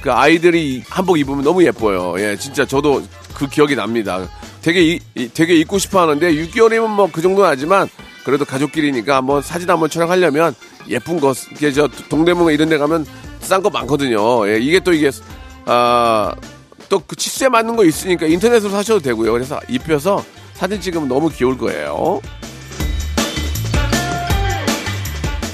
그 0.00 0.12
아이들이 0.12 0.82
한복 0.88 1.18
입으면 1.18 1.42
너무 1.44 1.64
예뻐요. 1.64 2.14
예, 2.18 2.36
진짜 2.36 2.64
저도 2.64 3.02
그 3.34 3.48
기억이 3.48 3.74
납니다. 3.76 4.26
되게 4.62 4.82
이- 4.82 5.00
이- 5.14 5.28
되게 5.32 5.54
입고 5.56 5.78
싶어 5.78 6.00
하는데 6.02 6.32
6개월이면 6.32 6.88
뭐 6.88 7.08
그 7.12 7.22
정도는 7.22 7.48
하지만 7.50 7.88
그래도 8.24 8.44
가족끼리니까 8.44 9.16
한번 9.16 9.42
사진 9.42 9.68
한번 9.70 9.88
촬영하려면 9.90 10.54
예쁜 10.88 11.20
거저 11.20 11.88
동대문 12.08 12.52
이런 12.52 12.68
데 12.68 12.76
가면 12.78 13.06
싼 13.40 13.62
거 13.62 13.70
많거든요. 13.70 14.48
예, 14.48 14.58
이게 14.58 14.80
또 14.80 14.92
이게 14.92 15.10
아 15.66 16.34
또 16.88 17.00
그 17.04 17.16
치수에 17.16 17.48
맞는 17.48 17.74
거 17.74 17.84
있으니까 17.84 18.26
인터넷으로 18.26 18.70
사셔도 18.70 19.00
되고요. 19.00 19.32
그래서 19.32 19.58
입혀서 19.68 20.24
사진 20.54 20.80
찍으면 20.80 21.08
너무 21.08 21.28
귀여울 21.30 21.58
거예요. 21.58 22.20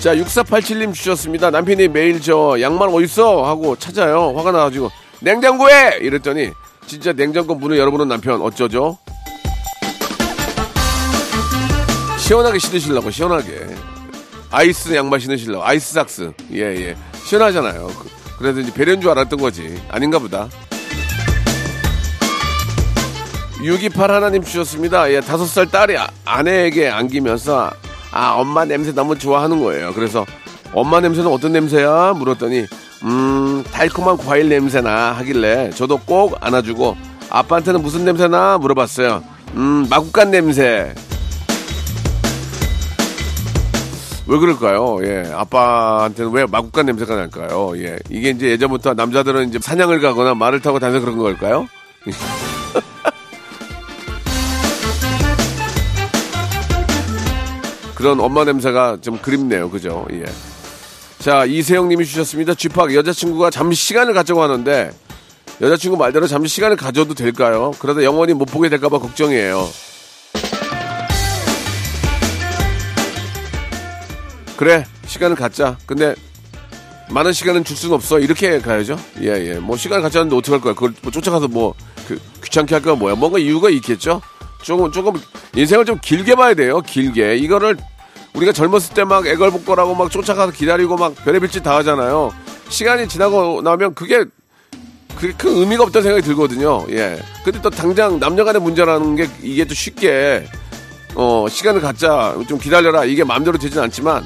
자, 0.02 0.16
6487님 0.16 0.92
주셨습니다. 0.94 1.50
남편이 1.50 1.86
매일 1.88 2.20
저 2.20 2.56
양말 2.60 2.88
어딨어? 2.88 3.46
하고 3.46 3.76
찾아요. 3.76 4.32
화가 4.36 4.50
나가지고 4.50 4.90
냉장고에! 5.20 5.98
이랬더니 6.00 6.50
진짜 6.88 7.12
냉장고 7.12 7.54
문을 7.54 7.78
열어보는 7.78 8.08
남편 8.08 8.42
어쩌죠? 8.42 8.98
시원하게 12.18 12.58
신으시려고 12.58 13.10
시원하게 13.12 13.66
아이스 14.50 14.94
양말 14.94 15.20
신으시려고 15.20 15.64
ice 15.64 15.92
socks 15.92 16.32
예예 16.52 16.96
시원하잖아요 17.24 17.86
그- 17.88 18.08
그래서 18.38 18.60
이제 18.60 18.72
배려인 18.72 19.00
줄 19.00 19.10
알았던 19.10 19.40
거지 19.40 19.80
아닌가 19.88 20.18
보다 20.18 20.48
6281님 23.62 24.42
주셨습니다 24.42 25.12
예 25.12 25.20
다섯 25.20 25.46
살 25.46 25.66
딸이 25.66 25.96
아- 25.98 26.08
아내에게 26.24 26.88
안기면서 26.88 27.70
아 28.12 28.32
엄마 28.32 28.64
냄새 28.64 28.92
너무 28.92 29.18
좋아하는 29.18 29.62
거예요 29.62 29.92
그래서 29.94 30.24
엄마 30.72 31.00
냄새는 31.00 31.30
어떤 31.30 31.52
냄새야 31.52 32.14
물었더니 32.16 32.66
음 33.04 33.64
달콤한 33.72 34.18
과일 34.18 34.48
냄새나 34.48 35.12
하길래 35.12 35.70
저도 35.70 35.98
꼭 35.98 36.36
안아주고 36.40 36.96
아빠한테는 37.30 37.82
무슨 37.82 38.04
냄새나 38.04 38.58
물어봤어요 38.58 39.24
음 39.54 39.86
마구간 39.90 40.30
냄새 40.30 40.94
왜 44.28 44.38
그럴까요? 44.38 44.98
예, 45.04 45.30
아빠한테는 45.34 46.30
왜 46.30 46.46
마구간 46.46 46.86
냄새가 46.86 47.16
날까요? 47.16 47.72
예, 47.78 47.98
이게 48.08 48.30
이제 48.30 48.50
예전부터 48.50 48.94
남자들은 48.94 49.48
이제 49.48 49.58
사냥을 49.60 50.00
가거나 50.00 50.34
말을 50.34 50.60
타고 50.60 50.78
다녀서 50.78 51.00
그런 51.00 51.18
걸까요? 51.18 51.66
그런 58.02 58.18
엄마 58.18 58.42
냄새가 58.42 58.98
좀 59.00 59.16
그립네요, 59.18 59.70
그죠? 59.70 60.04
예. 60.10 60.24
자, 61.20 61.44
이세영 61.44 61.88
님이 61.88 62.04
주셨습니다. 62.04 62.52
쥐팍 62.52 62.92
여자친구가 62.96 63.50
잠시 63.50 63.80
시간을 63.84 64.12
갖자고 64.12 64.42
하는데 64.42 64.90
여자친구 65.60 65.96
말대로 65.96 66.26
잠시 66.26 66.52
시간을 66.56 66.76
가져도 66.76 67.14
될까요? 67.14 67.70
그러다 67.78 68.02
영원히 68.02 68.34
못 68.34 68.46
보게 68.46 68.68
될까봐 68.68 68.98
걱정이에요. 68.98 69.68
그래 74.56 74.84
시간을 75.06 75.36
갖자 75.36 75.76
근데 75.86 76.14
많은 77.10 77.32
시간은 77.32 77.62
줄 77.64 77.76
수는 77.76 77.94
없어 77.94 78.18
이렇게 78.20 78.58
가야죠 78.60 78.96
예 79.20 79.30
예 79.30 79.58
뭐 79.60 79.76
시간을 79.76 80.02
갖자는데 80.02 80.36
어떡할 80.36 80.60
거야 80.60 80.74
그걸 80.74 80.92
뭐 81.02 81.10
쫓아가서 81.10 81.48
뭐 81.48 81.74
그, 82.06 82.20
귀찮게 82.44 82.74
할 82.74 82.82
거야 82.82 82.94
뭐야 82.94 83.14
뭔가 83.16 83.38
이유가 83.40 83.70
있겠죠 83.70 84.22
조금 84.62 84.92
조금 84.92 85.14
인생을 85.56 85.84
좀 85.84 85.98
길게 86.00 86.36
봐야 86.36 86.54
돼요 86.54 86.80
길게 86.80 87.36
이거를 87.38 87.76
우리가 88.34 88.52
젊었을 88.52 88.94
때 88.94 89.04
막 89.04 89.26
애걸복걸하고 89.26 89.94
막 89.94 90.10
쫓아가서 90.10 90.52
기다리고 90.52 90.96
막 90.96 91.14
별의별 91.24 91.48
짓 91.50 91.62
다 91.62 91.76
하잖아요 91.76 92.32
시간이 92.68 93.08
지나고 93.08 93.60
나면 93.62 93.94
그게 93.94 94.24
그게 95.16 95.32
큰 95.36 95.56
의미가 95.56 95.84
없다는 95.84 96.02
생각이 96.04 96.26
들거든요 96.26 96.86
예 96.90 97.18
근데 97.44 97.60
또 97.60 97.68
당장 97.70 98.18
남녀간의 98.18 98.62
문제라는 98.62 99.16
게 99.16 99.28
이게 99.42 99.64
또 99.64 99.74
쉽게 99.74 100.46
어, 101.14 101.46
시간을 101.46 101.82
갖자, 101.82 102.34
좀 102.48 102.58
기다려라. 102.58 103.04
이게 103.04 103.22
마음대로 103.22 103.58
되진 103.58 103.78
않지만, 103.80 104.24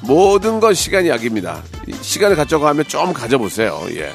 모든 0.00 0.60
건 0.60 0.72
시간이 0.72 1.10
약입니다. 1.10 1.62
이 1.86 1.92
시간을 2.00 2.36
갖자고 2.36 2.66
하면 2.68 2.86
좀 2.88 3.12
가져보세요. 3.12 3.78
예. 3.90 4.10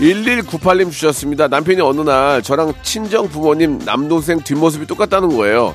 1198님 0.00 0.90
주셨습니다. 0.90 1.48
남편이 1.48 1.80
어느 1.82 2.00
날 2.00 2.42
저랑 2.42 2.72
친정 2.82 3.28
부모님 3.28 3.78
남동생 3.80 4.40
뒷모습이 4.40 4.86
똑같다는 4.86 5.36
거예요. 5.36 5.74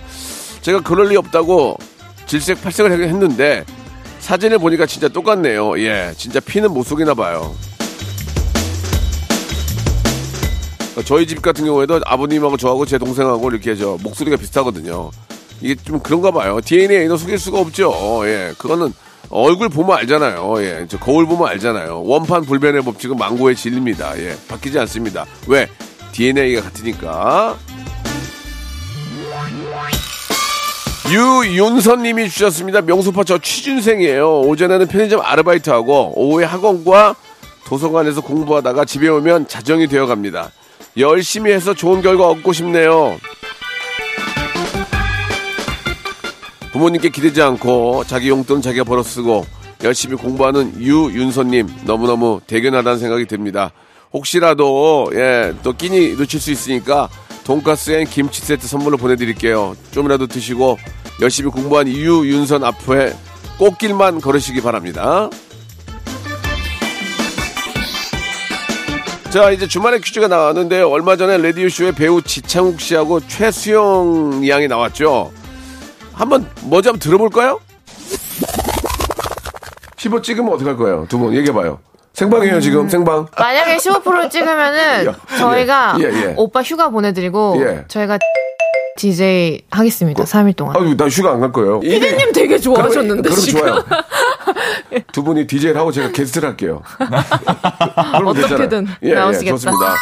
제가 0.61 0.81
그럴 0.81 1.09
리 1.09 1.15
없다고 1.15 1.77
질색 2.25 2.61
팔색을 2.63 3.07
했는데 3.07 3.63
사진을 4.19 4.57
보니까 4.57 4.87
진짜 4.87 5.07
똑같네요. 5.07 5.79
예, 5.79 6.11
진짜 6.17 6.39
피는 6.39 6.73
못 6.73 6.83
속이나 6.83 7.13
봐요. 7.13 7.55
저희 11.05 11.27
집 11.27 11.41
같은 11.41 11.65
경우에도 11.65 12.01
아버님하고 12.03 12.57
저하고 12.57 12.85
제 12.85 12.97
동생하고 12.97 13.51
이렇게 13.51 13.75
저 13.75 13.97
목소리가 14.01 14.37
비슷하거든요. 14.37 15.11
이게 15.61 15.75
좀 15.75 15.99
그런가 15.99 16.31
봐요. 16.31 16.59
DNA는 16.65 17.15
속일 17.17 17.37
수가 17.37 17.59
없죠. 17.59 18.23
예, 18.25 18.53
그거는 18.57 18.91
얼굴 19.29 19.69
보면 19.69 19.97
알잖아요. 19.97 20.55
예, 20.63 20.85
저 20.87 20.97
거울 20.97 21.25
보면 21.25 21.47
알잖아요. 21.47 22.03
원판 22.03 22.45
불변의 22.45 22.83
법칙은 22.83 23.17
망고의 23.17 23.55
진리입니다. 23.55 24.17
예, 24.19 24.35
바뀌지 24.47 24.79
않습니다. 24.79 25.25
왜? 25.47 25.67
DNA가 26.11 26.61
같으니까. 26.61 27.57
유윤선님이 31.09 32.29
주셨습니다. 32.29 32.81
명소파 32.81 33.23
저 33.25 33.37
취준생이에요. 33.37 34.41
오전에는 34.41 34.87
편의점 34.87 35.21
아르바이트하고 35.21 36.13
오후에 36.15 36.45
학원과 36.45 37.15
도서관에서 37.65 38.21
공부하다가 38.21 38.85
집에 38.85 39.07
오면 39.09 39.47
자정이 39.47 39.87
되어 39.87 40.07
갑니다. 40.07 40.51
열심히 40.97 41.51
해서 41.51 41.73
좋은 41.73 42.01
결과 42.01 42.29
얻고 42.29 42.53
싶네요. 42.53 43.17
부모님께 46.75 47.07
기대지 47.07 47.41
않고 47.41 48.03
자기 48.05 48.27
용돈 48.27 48.61
자기가 48.61 48.83
벌어 48.83 49.01
쓰고 49.01 49.45
열심히 49.85 50.17
공부하는 50.17 50.73
유윤서님 50.77 51.69
너무너무 51.85 52.41
대견하다는 52.47 52.99
생각이 52.99 53.27
듭니다. 53.27 53.71
혹시라도 54.11 55.09
예, 55.13 55.53
또 55.63 55.71
끼니 55.71 56.15
놓칠 56.15 56.37
수 56.41 56.51
있으니까 56.51 57.07
돈가스 57.45 57.91
and 57.91 58.05
김치 58.05 58.41
세트 58.41 58.67
선물로 58.67 58.97
보내드릴게요. 58.97 59.77
좀이라도 59.91 60.27
드시고 60.27 60.77
열심히 61.21 61.49
공부한 61.49 61.87
유윤서님 61.87 62.65
앞에 62.65 63.13
꽃길만 63.57 64.19
걸으시기 64.19 64.61
바랍니다. 64.61 65.29
자, 69.29 69.49
이제 69.51 69.65
주말의 69.65 69.99
퀴즈가 69.99 70.27
나왔는데 70.27 70.81
얼마 70.81 71.15
전에 71.15 71.37
라디오 71.37 71.69
쇼에 71.69 71.93
배우 71.93 72.21
지창욱 72.21 72.81
씨하고 72.81 73.25
최수영 73.27 74.45
양이 74.49 74.67
나왔죠. 74.67 75.31
한번 76.15 76.49
먼저 76.69 76.89
한번 76.89 76.99
들어볼까요? 76.99 77.59
15 79.97 80.21
찍으면 80.21 80.53
어떡할 80.53 80.77
거예요? 80.77 81.05
두 81.09 81.17
분 81.17 81.33
얘기해봐요. 81.35 81.79
생방이에요, 82.13 82.61
지금, 82.61 82.87
생방. 82.87 83.27
만약에 83.37 83.75
15% 83.77 84.29
찍으면은 84.31 85.05
야, 85.11 85.15
저희가 85.37 85.97
예, 85.99 86.03
예, 86.05 86.07
예. 86.29 86.33
오빠 86.37 86.61
휴가 86.63 86.89
보내드리고 86.89 87.57
예. 87.59 87.85
저희가 87.89 88.17
DJ 88.97 89.63
하겠습니다. 89.69 90.23
3일 90.23 90.55
동안. 90.55 90.77
아유, 90.77 90.95
나 90.95 91.09
휴가 91.09 91.31
안 91.31 91.41
갈 91.41 91.51
거예요. 91.51 91.81
피디님 91.81 92.31
되게 92.31 92.57
좋아하셨는데 92.57 93.29
그럼, 93.29 93.39
지금. 93.43 93.61
그럼 93.61 93.83
좋아요. 93.89 95.03
두 95.11 95.23
분이 95.23 95.45
DJ를 95.47 95.77
하고 95.77 95.91
제가 95.91 96.11
게스트를 96.11 96.47
할게요. 96.49 96.81
그러면 96.97 98.27
어떻게든 98.29 98.57
되잖아요. 98.85 98.95
예, 99.03 99.09
예, 99.09 99.13
나오시겠다. 99.13 99.51
좋습니다. 99.57 99.95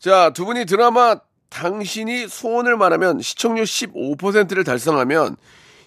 자, 0.00 0.30
두 0.34 0.46
분이 0.46 0.64
드라마 0.64 1.16
당신이 1.48 2.28
소원을 2.28 2.76
말하면 2.76 3.20
시청률 3.20 3.64
15%를 3.64 4.64
달성하면 4.64 5.36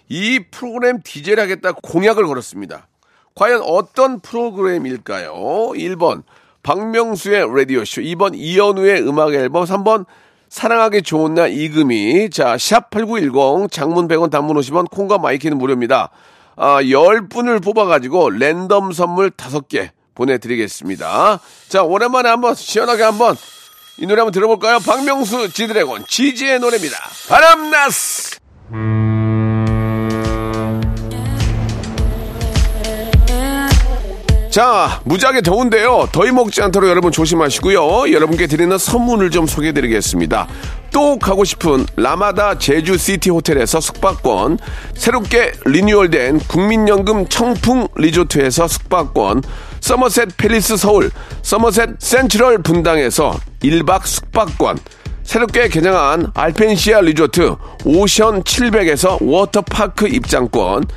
이 0.10 0.40
프로그램 0.52 1.02
DJ를 1.04 1.44
하겠다 1.44 1.74
공약을 1.74 2.26
걸었습니다. 2.26 2.88
과연 3.36 3.62
어떤 3.64 4.20
프로그램일까요? 4.20 5.34
1번 5.34 6.24
박명수의 6.64 7.46
라디오쇼 7.56 8.02
2번 8.02 8.32
이현우의 8.36 9.08
음악 9.08 9.34
앨범 9.34 9.66
3번 9.66 10.06
사랑하기 10.50 11.04
좋은 11.04 11.34
날 11.34 11.52
이금희 11.52 12.30
자, 12.30 12.56
샵8910 12.56 13.72
장문 13.72 14.08
100원 14.08 14.32
단문 14.32 14.56
50원 14.58 14.90
콩과 14.90 15.18
마이K는 15.18 15.58
무료입니다. 15.58 16.10
아, 16.56 16.82
10분을 16.82 17.64
뽑아가지고 17.64 18.32
랜덤 18.32 18.92
선물 18.92 19.30
5개 19.30 19.90
보내드리겠습니다. 20.16 21.40
자, 21.68 21.84
오랜만에 21.84 22.30
한번 22.30 22.56
시원하게 22.56 23.04
한번 23.04 23.36
이 24.00 24.06
노래 24.06 24.22
한번 24.22 24.32
들어볼까요? 24.32 24.78
박명수 24.80 25.52
지드래곤 25.52 26.06
지지의 26.08 26.60
노래입니다. 26.60 26.98
바람나스! 27.30 28.38
자, 34.52 35.02
무지하게 35.04 35.42
더운데요. 35.42 36.10
더위 36.12 36.32
먹지 36.32 36.62
않도록 36.64 36.90
여러분 36.90 37.12
조심하시고요. 37.12 38.12
여러분께 38.12 38.48
드리는 38.48 38.76
선물을 38.76 39.30
좀 39.30 39.46
소개해 39.46 39.72
드리겠습니다. 39.72 40.48
또 40.92 41.20
가고 41.20 41.44
싶은 41.44 41.86
라마다 41.96 42.58
제주시티 42.58 43.30
호텔에서 43.30 43.80
숙박권, 43.80 44.58
새롭게 44.96 45.54
리뉴얼된 45.66 46.40
국민연금 46.48 47.28
청풍 47.28 47.88
리조트에서 47.96 48.68
숙박권, 48.68 49.44
서머셋 49.88 50.36
팰리스 50.36 50.76
서울, 50.76 51.10
서머셋 51.44 51.92
센트럴 52.00 52.58
분당에서 52.58 53.40
1박 53.62 54.06
숙박권, 54.06 54.78
새롭게 55.24 55.70
개장한 55.70 56.32
알펜시아 56.34 57.00
리조트 57.00 57.56
오션 57.86 58.44
700에서 58.44 59.18
워터파크 59.22 60.10
입장권, 60.10 60.88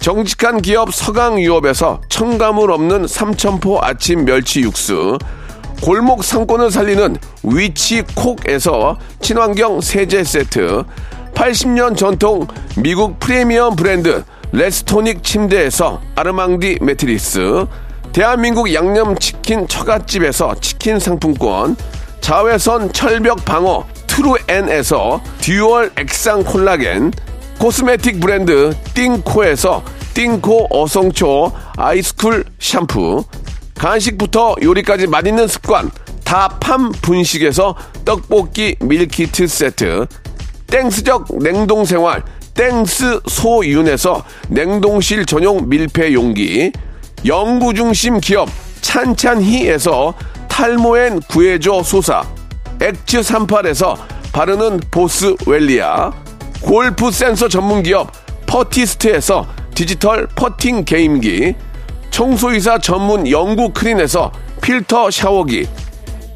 정직한 0.00 0.62
기업 0.62 0.94
서강유업에서 0.94 2.00
첨가물 2.08 2.70
없는 2.70 3.06
삼천포 3.06 3.80
아침 3.82 4.24
멸치 4.24 4.62
육수, 4.62 5.18
골목 5.82 6.24
상권을 6.24 6.70
살리는 6.70 7.18
위치콕에서 7.42 8.96
친환경 9.20 9.82
세제 9.82 10.24
세트, 10.24 10.84
80년 11.34 11.98
전통 11.98 12.46
미국 12.78 13.20
프리미엄 13.20 13.76
브랜드 13.76 14.24
레스토닉 14.52 15.22
침대에서 15.22 16.00
아르망디 16.14 16.78
매트리스, 16.80 17.66
대한민국 18.12 18.72
양념치킨 18.72 19.68
처갓집에서 19.68 20.56
치킨 20.60 20.98
상품권, 20.98 21.76
자외선 22.20 22.92
철벽 22.92 23.44
방어 23.44 23.86
트루엔에서 24.06 25.20
듀얼 25.40 25.92
액상 25.96 26.44
콜라겐, 26.44 27.12
코스메틱 27.58 28.20
브랜드 28.20 28.74
띵코에서 28.94 29.82
띵코 30.14 30.68
어성초 30.70 31.52
아이스쿨 31.76 32.44
샴푸, 32.58 33.24
간식부터 33.76 34.56
요리까지 34.62 35.06
맛있는 35.06 35.46
습관 35.46 35.90
다팜 36.24 36.92
분식에서 37.00 37.76
떡볶이 38.04 38.74
밀키트 38.80 39.46
세트, 39.46 40.06
땡스적 40.66 41.38
냉동생활 41.38 42.22
땡스 42.54 43.20
소윤에서 43.28 44.24
냉동실 44.48 45.24
전용 45.26 45.68
밀폐 45.68 46.12
용기, 46.12 46.72
연구 47.26 47.74
중심 47.74 48.20
기업 48.20 48.48
찬찬히에서 48.80 50.14
탈모엔 50.48 51.20
구해줘 51.28 51.82
소사, 51.82 52.24
엑츠 52.80 53.20
38에서 53.20 53.96
바르는 54.32 54.80
보스 54.90 55.34
웰리아, 55.46 56.12
골프 56.60 57.10
센서 57.10 57.48
전문 57.48 57.82
기업 57.82 58.12
퍼티스트에서 58.46 59.46
디지털 59.74 60.26
퍼팅 60.34 60.84
게임기, 60.84 61.54
청소이사 62.10 62.78
전문 62.78 63.28
영구 63.28 63.72
크린에서 63.72 64.32
필터 64.62 65.10
샤워기, 65.10 65.68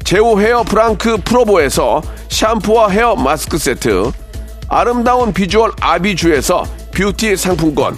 제오 0.03 0.39
헤어 0.39 0.63
프랑크 0.63 1.17
프로보에서 1.23 2.01
샴푸와 2.29 2.89
헤어 2.89 3.15
마스크 3.15 3.57
세트, 3.57 4.11
아름다운 4.69 5.33
비주얼 5.33 5.71
아비주에서 5.79 6.65
뷰티 6.93 7.35
상품권, 7.35 7.97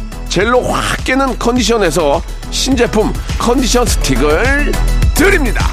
젤로 0.31 0.61
확 0.61 1.03
깨는 1.03 1.37
컨디션에서 1.37 2.21
신제품 2.51 3.11
컨디션 3.37 3.85
스틱을 3.85 4.71
드립니다. 5.13 5.65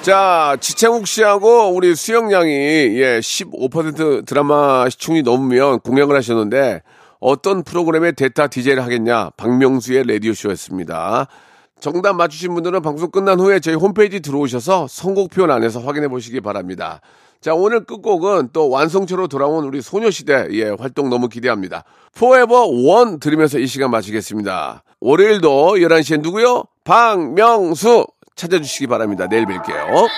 자, 0.00 0.56
지창욱 0.58 1.06
씨하고 1.06 1.68
우리 1.74 1.94
수영 1.94 2.32
양이 2.32 2.50
예, 2.50 3.18
15% 3.18 4.24
드라마 4.24 4.88
시청이 4.88 5.20
넘으면 5.20 5.80
공약을 5.80 6.16
하셨는데 6.16 6.80
어떤 7.20 7.62
프로그램의 7.62 8.14
대타 8.14 8.46
DJ를 8.46 8.82
하겠냐? 8.82 9.28
박명수의 9.36 10.06
라디오쇼였습니다. 10.06 11.26
정답 11.78 12.14
맞추신 12.16 12.54
분들은 12.54 12.80
방송 12.80 13.10
끝난 13.10 13.38
후에 13.38 13.60
저희 13.60 13.74
홈페이지 13.74 14.20
들어오셔서 14.20 14.86
선곡표 14.88 15.44
안에서 15.44 15.80
확인해 15.80 16.08
보시기 16.08 16.40
바랍니다. 16.40 17.02
자, 17.40 17.54
오늘 17.54 17.84
끝곡은 17.84 18.50
또 18.52 18.68
완성체로 18.68 19.28
돌아온 19.28 19.64
우리 19.64 19.80
소녀시대, 19.80 20.48
예, 20.52 20.70
활동 20.70 21.08
너무 21.08 21.28
기대합니다. 21.28 21.84
Forever 22.16 22.64
One 22.66 23.20
들으면서 23.20 23.58
이 23.58 23.66
시간 23.66 23.90
마치겠습니다. 23.92 24.82
월요일도 25.00 25.76
11시에 25.76 26.20
누구요? 26.20 26.64
박명수 26.82 28.06
찾아주시기 28.34 28.88
바랍니다. 28.88 29.28
내일 29.28 29.46
뵐게요. 29.46 30.08